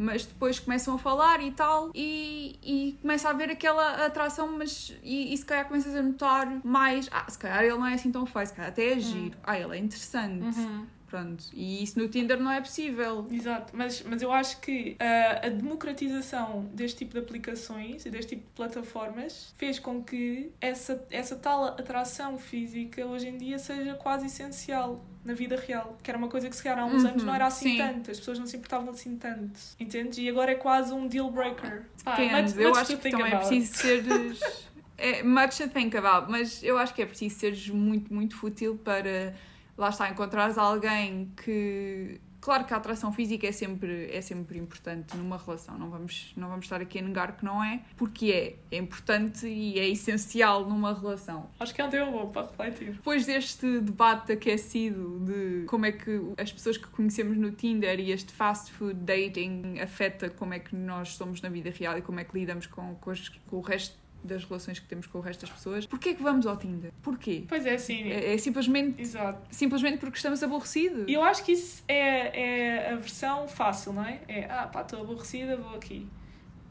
Mas 0.00 0.24
depois 0.24 0.60
começam 0.60 0.94
a 0.94 0.98
falar 0.98 1.42
e 1.42 1.50
tal, 1.50 1.90
e, 1.92 2.56
e 2.62 2.98
começa 3.02 3.26
a 3.26 3.32
haver 3.32 3.50
aquela 3.50 4.06
atração, 4.06 4.56
mas 4.56 4.96
e, 5.02 5.34
e 5.34 5.36
se 5.36 5.44
calhar 5.44 5.66
começas 5.66 5.92
a 5.92 6.00
notar 6.00 6.64
mais. 6.64 7.08
Ah, 7.10 7.28
se 7.28 7.36
calhar 7.36 7.64
ele 7.64 7.76
não 7.76 7.86
é 7.86 7.94
assim 7.94 8.12
tão 8.12 8.24
feio, 8.24 8.46
se 8.46 8.54
calhar 8.54 8.70
até 8.70 8.92
é 8.92 9.00
giro. 9.00 9.36
Ah, 9.42 9.58
ele 9.58 9.76
é 9.76 9.78
interessante. 9.80 10.56
Uhum. 10.56 10.86
Pronto. 11.08 11.44
E 11.54 11.82
isso 11.82 11.98
no 11.98 12.06
Tinder 12.08 12.38
não 12.38 12.50
é 12.52 12.60
possível. 12.60 13.26
Exato, 13.30 13.72
mas, 13.74 14.02
mas 14.02 14.20
eu 14.20 14.30
acho 14.30 14.60
que 14.60 14.94
ah, 15.00 15.46
a 15.46 15.48
democratização 15.48 16.68
deste 16.74 16.98
tipo 16.98 17.12
de 17.14 17.18
aplicações 17.20 18.04
e 18.04 18.10
deste 18.10 18.36
tipo 18.36 18.42
de 18.46 18.52
plataformas 18.54 19.54
fez 19.56 19.78
com 19.78 20.02
que 20.04 20.52
essa, 20.60 21.02
essa 21.10 21.34
tal 21.36 21.64
atração 21.64 22.36
física 22.38 23.06
hoje 23.06 23.28
em 23.28 23.38
dia 23.38 23.58
seja 23.58 23.94
quase 23.94 24.26
essencial 24.26 25.04
na 25.24 25.32
vida 25.34 25.56
real. 25.56 25.96
Que 26.02 26.10
era 26.10 26.18
uma 26.18 26.28
coisa 26.28 26.48
que 26.48 26.54
se 26.56 26.62
calhar 26.62 26.78
há 26.78 26.84
uns 26.86 27.02
Uhum, 27.04 27.10
anos 27.10 27.24
não 27.24 27.34
era 27.34 27.46
assim 27.46 27.70
sim. 27.70 27.76
tanto, 27.78 28.10
as 28.10 28.18
pessoas 28.18 28.38
não 28.38 28.46
se 28.46 28.56
importavam 28.56 28.90
assim 28.90 29.16
tanto, 29.16 29.58
entendes? 29.80 30.18
E 30.18 30.28
agora 30.28 30.52
é 30.52 30.56
quase 30.56 30.92
um 30.92 31.06
deal 31.06 31.30
breaker. 31.30 31.84
Ah, 32.04 32.18
much- 32.42 32.56
eu 32.58 32.74
acho 32.74 32.96
que 32.98 33.10
também 33.10 33.32
é 33.32 33.34
about. 33.34 33.48
preciso 33.48 33.72
seres. 33.80 34.68
É, 34.96 35.22
much 35.22 35.56
to 35.58 35.68
think 35.68 35.96
about, 35.96 36.30
mas 36.30 36.62
eu 36.62 36.76
acho 36.76 36.92
que 36.92 37.00
é 37.02 37.06
preciso 37.06 37.38
seres 37.38 37.68
muito, 37.68 38.12
muito 38.12 38.36
fútil 38.36 38.76
para 38.76 39.32
lá 39.78 39.88
está, 39.90 40.10
encontrares 40.10 40.58
alguém 40.58 41.32
que. 41.42 42.20
Claro 42.40 42.64
que 42.64 42.72
a 42.72 42.76
atração 42.76 43.12
física 43.12 43.48
é 43.48 43.52
sempre, 43.52 44.08
é 44.12 44.20
sempre 44.20 44.58
importante 44.60 45.16
numa 45.16 45.36
relação, 45.36 45.76
não 45.76 45.90
vamos, 45.90 46.32
não 46.36 46.48
vamos 46.48 46.66
estar 46.66 46.80
aqui 46.80 47.00
a 47.00 47.02
negar 47.02 47.36
que 47.36 47.44
não 47.44 47.62
é, 47.64 47.80
porque 47.96 48.30
é, 48.70 48.76
é 48.76 48.78
importante 48.78 49.44
e 49.48 49.76
é 49.76 49.88
essencial 49.88 50.64
numa 50.64 50.94
relação. 50.94 51.50
Acho 51.58 51.74
que 51.74 51.80
é 51.80 51.84
um 51.84 51.90
tema 51.90 52.08
bom 52.12 52.28
para 52.28 52.46
refletir. 52.66 52.92
Depois 52.94 53.26
deste 53.26 53.80
debate 53.80 54.30
aquecido 54.30 55.18
de 55.26 55.64
como 55.66 55.84
é 55.86 55.90
que 55.90 56.20
as 56.38 56.52
pessoas 56.52 56.76
que 56.76 56.86
conhecemos 56.86 57.36
no 57.36 57.50
Tinder 57.50 57.98
e 57.98 58.12
este 58.12 58.32
fast 58.32 58.70
food 58.70 58.94
dating 59.00 59.80
afeta 59.80 60.30
como 60.30 60.54
é 60.54 60.60
que 60.60 60.76
nós 60.76 61.14
somos 61.16 61.42
na 61.42 61.48
vida 61.48 61.70
real 61.76 61.98
e 61.98 62.02
como 62.02 62.20
é 62.20 62.24
que 62.24 62.38
lidamos 62.38 62.68
com, 62.68 62.94
com, 62.94 63.10
as- 63.10 63.28
com 63.48 63.56
o 63.56 63.60
resto 63.60 63.96
das 64.22 64.44
relações 64.44 64.78
que 64.78 64.86
temos 64.86 65.06
com 65.06 65.18
o 65.18 65.20
resto 65.20 65.40
das 65.42 65.50
pessoas, 65.50 65.86
porquê 65.86 66.10
é 66.10 66.14
que 66.14 66.22
vamos 66.22 66.46
ao 66.46 66.56
Tinder? 66.56 66.92
Porquê? 67.02 67.44
Pois 67.48 67.64
é, 67.64 67.78
sim. 67.78 68.10
É, 68.10 68.34
é 68.34 68.38
simplesmente, 68.38 69.00
Exato. 69.00 69.40
simplesmente 69.50 69.98
porque 69.98 70.16
estamos 70.16 70.42
aborrecidos. 70.42 71.04
E 71.06 71.14
eu 71.14 71.22
acho 71.22 71.44
que 71.44 71.52
isso 71.52 71.82
é, 71.88 72.88
é 72.88 72.92
a 72.92 72.96
versão 72.96 73.48
fácil, 73.48 73.92
não 73.92 74.04
é? 74.04 74.20
É, 74.28 74.44
ah, 74.50 74.66
pá, 74.66 74.82
estou 74.82 75.00
aborrecida, 75.00 75.56
vou 75.56 75.74
aqui. 75.74 76.06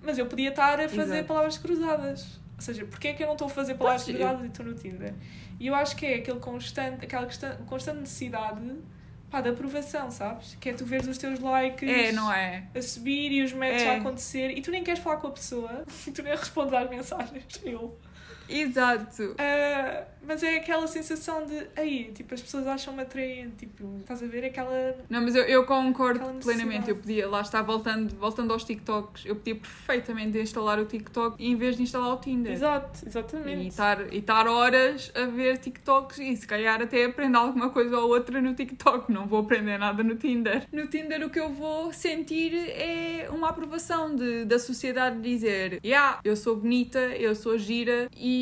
Mas 0.01 0.17
eu 0.17 0.25
podia 0.25 0.49
estar 0.49 0.79
a 0.79 0.87
fazer 0.87 1.15
Exato. 1.15 1.27
palavras 1.27 1.57
cruzadas. 1.57 2.39
Ou 2.55 2.61
seja, 2.61 2.85
porquê 2.85 3.09
é 3.09 3.13
que 3.13 3.23
eu 3.23 3.27
não 3.27 3.33
estou 3.33 3.47
a 3.47 3.51
fazer 3.51 3.75
palavras 3.75 4.03
cruzadas 4.03 4.43
e 4.43 4.47
estou 4.47 4.65
no 4.65 4.73
Tinder? 4.73 5.13
E 5.59 5.67
eu 5.67 5.75
acho 5.75 5.95
que 5.95 6.05
é 6.05 6.15
aquele 6.15 6.39
constante, 6.39 7.05
aquela 7.05 7.27
constante 7.65 7.99
necessidade 7.99 8.61
pá, 9.29 9.41
de 9.41 9.49
aprovação, 9.49 10.09
sabes? 10.11 10.55
Que 10.59 10.69
é 10.69 10.73
tu 10.73 10.85
veres 10.85 11.07
os 11.07 11.17
teus 11.17 11.39
likes 11.39 11.87
É, 11.89 12.11
não 12.11 12.31
é? 12.31 12.63
a 12.75 12.81
subir 12.81 13.31
e 13.31 13.43
os 13.43 13.53
matches 13.53 13.81
É. 13.83 13.95
a 13.95 13.97
acontecer 13.97 14.49
e 14.57 14.61
tu 14.61 14.71
nem 14.71 14.83
queres 14.83 14.99
falar 15.01 15.17
com 15.17 15.27
a 15.27 15.31
pessoa 15.31 15.83
e 16.07 16.11
tu 16.11 16.21
nem 16.23 16.35
respondes 16.35 16.73
às 16.73 16.89
mensagens. 16.89 17.43
Eu. 17.63 17.97
Exato. 18.49 19.35
Ah, 19.37 20.03
mas 20.27 20.43
é 20.43 20.57
aquela 20.57 20.87
sensação 20.87 21.45
de 21.45 21.67
aí, 21.75 22.11
tipo, 22.13 22.33
as 22.33 22.41
pessoas 22.41 22.67
acham-me 22.67 23.01
atraente, 23.01 23.65
tipo, 23.65 23.97
estás 23.99 24.21
a 24.21 24.27
ver 24.27 24.43
aquela. 24.45 24.95
Não, 25.09 25.21
mas 25.21 25.35
eu, 25.35 25.43
eu 25.43 25.65
concordo 25.65 26.19
plenamente. 26.43 26.89
Eu 26.89 26.97
podia, 26.97 27.27
lá 27.29 27.41
está, 27.41 27.61
voltando, 27.61 28.13
voltando 28.15 28.51
aos 28.51 28.63
TikToks, 28.65 29.25
eu 29.25 29.35
podia 29.35 29.55
perfeitamente 29.55 30.37
instalar 30.37 30.79
o 30.79 30.85
TikTok 30.85 31.43
em 31.43 31.55
vez 31.55 31.77
de 31.77 31.83
instalar 31.83 32.13
o 32.13 32.17
Tinder. 32.17 32.51
Exato, 32.51 33.05
E 33.05 33.07
exatamente. 33.07 33.67
estar, 33.67 34.13
e 34.13 34.17
estar 34.17 34.47
horas 34.47 35.11
a 35.15 35.25
ver 35.25 35.57
TikToks 35.59 36.19
e 36.19 36.35
se 36.35 36.45
calhar 36.45 36.81
até 36.81 37.05
aprender 37.05 37.37
alguma 37.37 37.69
coisa 37.69 37.97
ou 37.97 38.09
outra 38.09 38.41
no 38.41 38.53
TikTok. 38.53 39.11
Não 39.11 39.27
vou 39.27 39.39
aprender 39.39 39.77
nada 39.77 40.03
no 40.03 40.15
Tinder. 40.15 40.67
No 40.73 40.87
Tinder 40.87 41.25
o 41.25 41.29
que 41.29 41.39
eu 41.39 41.49
vou 41.53 41.93
sentir 41.93 42.53
é 42.53 43.29
uma 43.31 43.49
aprovação 43.49 44.13
de, 44.15 44.43
da 44.43 44.59
sociedade 44.59 45.21
dizer 45.21 45.79
yeah, 45.85 46.19
eu 46.23 46.35
sou 46.35 46.55
bonita, 46.55 46.99
eu 46.99 47.33
sou 47.33 47.57
gira 47.57 48.09
e, 48.15 48.36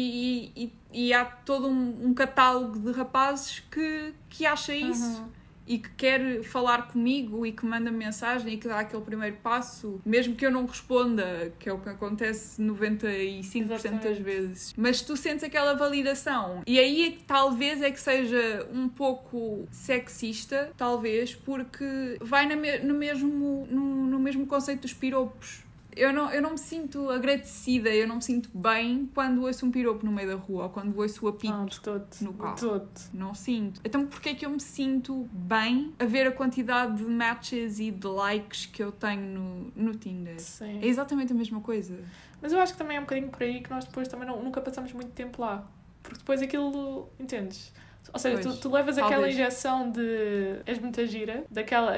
e, 0.56 0.74
e 0.92 1.14
há 1.14 1.26
todo 1.26 1.68
um, 1.68 2.08
um 2.08 2.14
catálogo 2.14 2.80
de 2.80 2.92
rapazes 2.92 3.60
que, 3.72 4.14
que 4.30 4.46
acha 4.46 4.74
isso 4.76 5.20
Uhum. 5.22 5.30
e 5.68 5.80
que 5.80 5.90
quer 5.92 6.44
falar 6.44 6.90
comigo 6.90 7.44
e 7.46 7.52
que 7.52 7.66
manda 7.66 7.90
mensagem 7.92 8.54
e 8.54 8.58
que 8.58 8.68
dá 8.68 8.80
aquele 8.82 9.02
primeiro 9.02 9.38
passo, 9.38 10.00
mesmo 10.06 10.36
que 10.36 10.46
eu 10.46 10.52
não 10.52 10.66
responda, 10.68 11.52
que 11.58 11.68
é 11.68 11.74
o 11.74 11.80
que 11.80 11.90
acontece 11.90 12.62
95% 12.62 13.66
das 13.68 13.86
Exatamente. 13.86 14.22
vezes. 14.22 14.74
Mas 14.78 15.02
tu 15.02 15.18
sentes 15.18 15.44
aquela 15.44 15.74
validação. 15.74 16.62
E 16.68 16.78
aí 16.80 17.08
é 17.08 17.18
talvez 17.26 17.82
é 17.82 17.90
que 17.90 18.00
seja 18.00 18.68
um 18.72 18.88
pouco 18.88 19.68
sexista, 19.72 20.72
talvez, 20.78 21.34
porque 21.34 22.18
vai 22.22 22.46
na 22.48 22.56
me- 22.56 22.80
no, 22.80 22.94
mesmo, 22.94 23.68
no, 23.70 24.06
no 24.06 24.20
mesmo 24.20 24.46
conceito 24.46 24.82
dos 24.82 24.94
piropos. 24.94 25.65
Eu 25.96 26.12
não, 26.12 26.30
eu 26.32 26.42
não 26.42 26.52
me 26.52 26.58
sinto 26.58 27.10
agradecida, 27.10 27.90
eu 27.90 28.08
não 28.08 28.16
me 28.18 28.22
sinto 28.22 28.50
bem 28.54 29.10
quando 29.14 29.44
ouço 29.44 29.66
um 29.66 29.72
piropo 29.72 30.06
no 30.06 30.12
meio 30.12 30.28
da 30.30 30.36
rua 30.36 30.64
ou 30.64 30.70
quando 30.70 30.98
ouço 31.00 31.26
o 31.26 31.30
apito 31.30 31.54
Não, 31.54 31.66
de 31.66 31.80
todo. 31.80 32.06
no 32.22 32.34
carro. 32.34 32.56
Todo. 32.58 32.90
não 33.14 33.34
sinto. 33.34 33.80
Então 33.84 34.06
porquê 34.06 34.30
é 34.30 34.36
que 34.36 34.46
eu 34.46 34.50
me 34.50 34.60
sinto 34.60 35.28
bem 35.32 35.94
a 35.98 36.06
ver 36.06 36.28
a 36.28 36.32
quantidade 36.32 36.98
de 36.98 37.04
matches 37.06 37.80
e 37.80 37.92
de 37.92 38.08
likes 38.08 38.66
que 38.66 38.84
eu 38.84 38.92
tenho 38.92 39.22
no, 39.40 39.72
no 39.76 39.96
Tinder? 39.96 40.40
Sim. 40.40 40.80
É 40.82 40.88
exatamente 40.88 41.32
a 41.32 41.36
mesma 41.36 41.62
coisa. 41.62 41.98
Mas 42.42 42.52
eu 42.52 42.60
acho 42.60 42.74
que 42.74 42.78
também 42.78 42.98
é 42.98 43.00
um 43.00 43.04
bocadinho 43.04 43.30
por 43.30 43.42
aí 43.42 43.62
que 43.62 43.70
nós 43.70 43.86
depois 43.86 44.08
também 44.08 44.28
não, 44.28 44.44
nunca 44.44 44.60
passamos 44.62 44.92
muito 44.92 45.12
tempo 45.12 45.42
lá. 45.42 45.64
Porque 46.04 46.20
depois 46.20 46.42
aquilo. 46.42 47.10
Entendes? 47.20 47.74
Ou 48.14 48.20
seja, 48.20 48.40
Pois, 48.40 48.56
tu, 48.58 48.62
tu 48.62 48.72
levas 48.72 48.98
aquela 48.98 49.14
talvez. 49.14 49.34
injeção 49.34 49.90
de. 49.90 50.60
És 50.66 50.78
muita 50.78 51.08
gira, 51.08 51.44
daquela. 51.50 51.96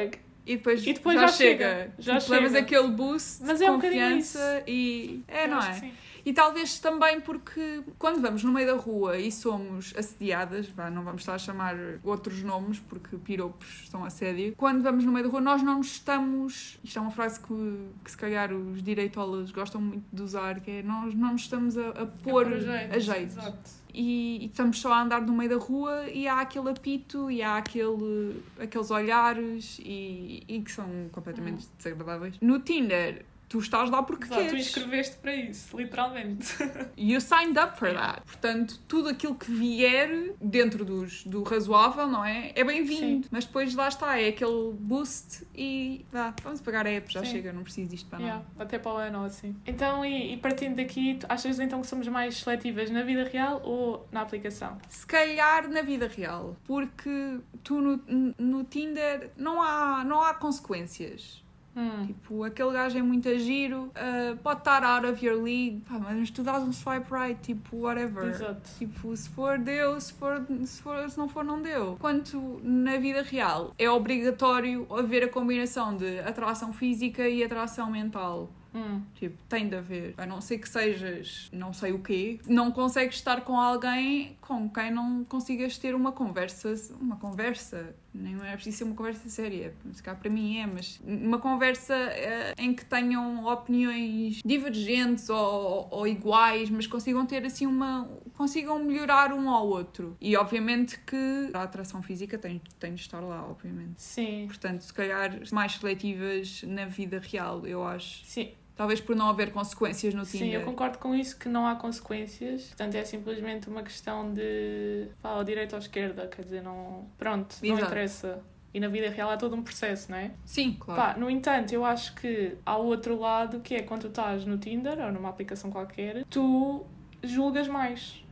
E 0.48 0.56
depois, 0.58 0.86
E 0.88 0.94
depois 0.94 1.16
já, 1.20 1.28
já 1.28 1.34
chega. 1.34 1.66
chega, 1.70 1.92
já 2.00 2.20
Tipo, 2.20 2.32
levas 2.32 2.52
chega. 2.54 2.64
aquele 2.64 2.88
boost 2.88 3.44
Mas 3.46 3.60
de 3.60 3.66
é 3.66 3.72
um 3.72 3.76
confiança 3.82 4.64
e... 4.66 5.22
É, 5.28 5.44
Eu 5.44 5.50
não 5.50 5.62
é? 5.62 5.92
E 6.26 6.34
talvez 6.34 6.78
também 6.80 7.22
porque 7.22 7.82
quando 7.98 8.20
vamos 8.22 8.44
no 8.44 8.52
meio 8.52 8.68
da 8.68 8.74
rua 8.76 9.18
e 9.18 9.32
somos 9.32 9.94
assediadas, 9.98 10.68
vá, 10.68 10.90
não 10.90 11.02
vamos 11.02 11.22
estar 11.22 11.36
a 11.36 11.38
chamar 11.38 11.76
outros 12.04 12.44
nomes 12.44 12.80
porque 12.80 13.16
piropos 13.16 13.88
são 13.90 14.04
assédio, 14.04 14.54
quando 14.58 14.84
vamos 14.84 15.06
no 15.06 15.12
meio 15.14 15.24
da 15.26 15.32
rua 15.32 15.40
nós 15.40 15.64
não 15.64 15.78
nos 15.78 15.88
estamos, 15.88 16.78
isto 16.84 17.00
é 17.00 17.02
uma 17.02 17.12
frase 17.12 17.40
que, 17.40 17.88
que 18.04 18.12
se 18.12 18.18
calhar 18.18 18.52
os 18.54 18.84
direitolas 18.84 19.52
gostam 19.52 19.80
muito 19.80 20.04
de 20.12 20.22
usar, 20.22 20.60
que 20.60 20.70
é 20.72 20.84
nós 20.84 21.14
não 21.14 21.32
nos 21.32 21.44
estamos 21.44 21.78
a, 21.78 21.90
a 21.92 22.06
pôr 22.06 22.46
É 22.52 22.90
a 22.94 23.00
jeito. 23.00 23.32
Exato. 23.32 23.70
E, 23.94 24.44
e 24.44 24.46
estamos 24.46 24.80
só 24.80 24.94
a 24.94 25.02
andar 25.02 25.22
no 25.22 25.34
meio 25.34 25.50
da 25.50 25.58
rua 25.58 26.08
e 26.10 26.28
há 26.28 26.42
aquele 26.42 26.70
apito 26.70 27.32
e 27.32 27.42
há 27.42 27.58
aquele, 27.58 28.42
aqueles 28.60 28.92
olhares 28.92 29.80
e, 29.84 30.44
e 30.48 30.62
que 30.62 30.72
são 30.72 30.86
completamente 31.12 31.68
desagradáveis. 31.78 32.36
No 32.42 32.60
Tinder, 32.60 33.26
tu 33.48 33.60
estás 33.60 33.90
lá 33.90 34.04
porque 34.04 34.26
Exato, 34.26 34.42
tu 34.44 34.50
queres. 34.50 34.68
inscreveste 34.68 35.16
para 35.18 35.36
isso, 35.36 35.78
literalmente. 35.78 36.48
You 36.98 37.22
signed 37.22 37.58
up 37.58 37.78
for 37.78 37.94
that. 37.94 38.22
Portanto, 38.26 38.80
tudo 38.88 39.10
aquilo 39.10 39.36
que 39.36 39.52
vier 39.52 40.34
dentro 40.42 40.84
dos, 40.84 41.24
do 41.26 41.44
razoável, 41.44 42.08
não 42.08 42.26
é? 42.26 42.52
É 42.56 42.64
bem-vindo. 42.64 43.28
Mas 43.32 43.46
depois 43.46 43.74
lá 43.76 43.88
está, 43.88 44.20
é 44.20 44.30
aquele 44.30 44.74
boost 44.74 45.46
e 45.56 46.06
vá, 46.12 46.34
vamos 46.44 46.62
pagar 46.62 46.86
a 46.86 46.90
app, 46.90 47.12
já 47.12 47.24
Sim. 47.24 47.32
chega, 47.32 47.54
não 47.54 47.64
preciso 47.64 47.90
disto 47.90 48.10
para 48.10 48.20
nada. 48.20 48.32
Yeah, 48.32 48.46
até 48.60 48.80
para 48.80 48.92
o 48.94 48.98
ano 48.98 49.24
assim. 49.24 49.56
Então, 49.66 50.04
e, 50.04 50.34
e 50.34 50.38
partindo 50.38 50.76
daqui, 50.76 51.16
tu 51.20 51.26
achas 51.30 51.60
então 51.60 51.82
que 51.82 51.88
somos 51.88 52.08
mais 52.08 52.38
seletivas 52.38 52.90
na 52.90 53.04
vida 53.04 53.24
real 53.24 53.62
ou 53.64 54.08
na 54.12 54.22
aplicação? 54.22 54.78
Se 54.90 55.06
calhar 55.06 55.70
na 55.70 55.82
vida 55.82 56.08
real, 56.08 56.58
porque 56.66 57.40
tu 57.64 57.80
no, 57.82 58.02
no 58.38 58.64
Tinder 58.64 59.32
não 59.38 59.62
há, 59.62 60.04
não 60.04 60.22
há 60.22 60.34
consequências. 60.34 61.44
Hum. 61.78 62.08
Tipo, 62.08 62.44
aquele 62.44 62.72
gajo 62.72 62.98
é 62.98 63.02
muito 63.04 63.30
a 63.30 63.36
giro, 63.36 63.92
ah, 63.94 64.36
pode 64.42 64.62
estar 64.62 64.84
out 64.84 65.06
of 65.06 65.24
your 65.24 65.40
league, 65.40 65.84
pá, 65.88 66.00
mas 66.00 66.32
tu 66.32 66.42
dás 66.42 66.64
um 66.64 66.74
swipe 66.74 67.06
right, 67.14 67.40
tipo, 67.40 67.78
whatever. 67.78 68.28
Exato. 68.28 68.68
Tipo, 68.80 69.16
se 69.16 69.30
for 69.30 69.60
deu, 69.60 70.02
se, 70.02 70.12
for, 70.14 70.44
se, 70.66 70.82
for, 70.82 71.08
se 71.08 71.18
não 71.18 71.30
for, 71.30 71.44
não 71.44 71.62
deu. 71.62 71.96
Quanto 72.00 72.60
na 72.64 72.98
vida 72.98 73.22
real 73.22 73.76
é 73.78 73.88
obrigatório 73.88 74.88
haver 74.90 75.26
a 75.26 75.30
combinação 75.30 75.96
de 75.96 76.20
atração 76.22 76.74
física 76.74 77.30
e 77.30 77.44
atração 77.44 77.92
mental. 77.92 78.50
Hum. 78.78 79.02
Tipo, 79.16 79.38
tem 79.50 79.68
de 79.68 79.76
haver. 79.76 80.14
A 80.18 80.26
não 80.26 80.42
ser 80.42 80.60
que 80.60 80.70
sejas 80.70 81.50
não 81.52 81.74
sei 81.74 81.92
o 81.92 82.00
quê, 82.00 82.40
não 82.48 82.72
consegues 82.72 83.16
estar 83.16 83.42
com 83.42 83.60
alguém 83.60 84.38
com 84.42 84.70
quem 84.70 84.92
não 84.92 85.24
consigas 85.26 85.78
ter 85.78 85.96
uma 85.96 86.12
conversa. 86.12 86.74
Uma 87.00 87.18
conversa. 87.18 87.96
Nem 88.14 88.36
é 88.48 88.54
preciso 88.54 88.78
ser 88.78 88.84
uma 88.86 88.96
conversa 88.96 89.30
séria. 89.30 89.74
Se 89.94 90.02
cá 90.02 90.16
para 90.16 90.30
mim 90.30 90.58
é, 90.58 90.66
mas 90.66 91.00
uma 91.06 91.38
conversa 91.38 91.94
eh, 91.94 92.54
em 92.58 92.74
que 92.74 92.84
tenham 92.84 93.46
opiniões 93.46 94.42
divergentes 94.44 95.30
ou, 95.30 95.88
ou 95.92 96.08
iguais, 96.08 96.70
mas 96.70 96.88
consigam 96.88 97.26
ter 97.26 97.46
assim 97.46 97.68
uma. 97.68 98.10
consigam 98.36 98.84
melhorar 98.84 99.34
um 99.34 99.50
ao 99.50 99.68
outro. 99.68 100.18
E 100.20 100.36
obviamente 100.36 101.00
que 101.00 101.52
a 101.54 101.64
atração 101.64 102.02
física 102.02 102.38
tem, 102.38 102.62
tem 102.80 102.96
de 102.96 103.02
estar 103.02 103.20
lá, 103.20 103.46
obviamente. 103.48 104.02
Sim. 104.02 104.46
Portanto, 104.48 104.82
se 104.82 104.94
calhar 104.94 105.40
mais 105.52 105.74
seletivas 105.74 106.64
na 106.64 106.86
vida 106.86 107.20
real, 107.20 107.68
eu 107.68 107.84
acho. 107.84 108.26
Sim, 108.26 108.52
Talvez 108.78 109.02
por 109.02 109.16
não 109.16 109.28
haver 109.28 109.52
consequências 109.52 110.14
no 110.14 110.24
sim, 110.24 110.38
Tinder. 110.38 110.62
eu 110.62 110.66
concordo 110.66 111.00
com 111.00 111.16
isso 111.16 111.38
que 111.38 111.50
não 111.50 111.66
há 111.66 111.76
consequências. 111.76 112.68
Portanto, 112.68 112.94
é 112.96 113.04
simplesmente 113.04 113.68
uma 113.68 113.82
questão 113.82 114.32
de 114.32 115.08
pá, 115.22 115.34
ou 115.34 115.44
direita 115.44 115.76
ou 115.76 115.80
esquerda, 115.82 116.28
quer 116.28 116.44
dizer, 116.44 116.62
não. 116.62 117.08
Pronto, 117.18 117.56
não 117.64 117.70
Exato. 117.70 117.86
interessa. 117.88 118.44
E 118.74 118.80
na 118.80 118.88
vida 118.88 119.10
real 119.10 119.32
há 119.32 119.38
todo 119.38 119.56
um 119.56 119.64
processo, 119.64 120.12
não 120.12 120.18
é? 120.20 120.32
Sim, 120.46 120.78
claro. 120.80 121.02
Pá, 121.02 121.20
no 121.20 121.28
entanto, 121.28 121.74
eu 121.74 121.84
acho 121.84 122.14
que 122.14 122.56
há 122.64 122.78
o 122.78 122.86
outro 122.86 123.18
lado 123.20 123.60
que 123.62 123.74
é 123.74 123.82
quando 123.82 124.02
tu 124.02 124.08
estás 124.10 124.46
no 124.46 124.58
Tinder 124.60 125.00
ou 125.00 125.12
numa 125.12 125.30
aplicação 125.30 125.72
qualquer, 125.72 126.24
tu 126.30 126.86
julgas 127.24 127.68
mais 127.68 128.24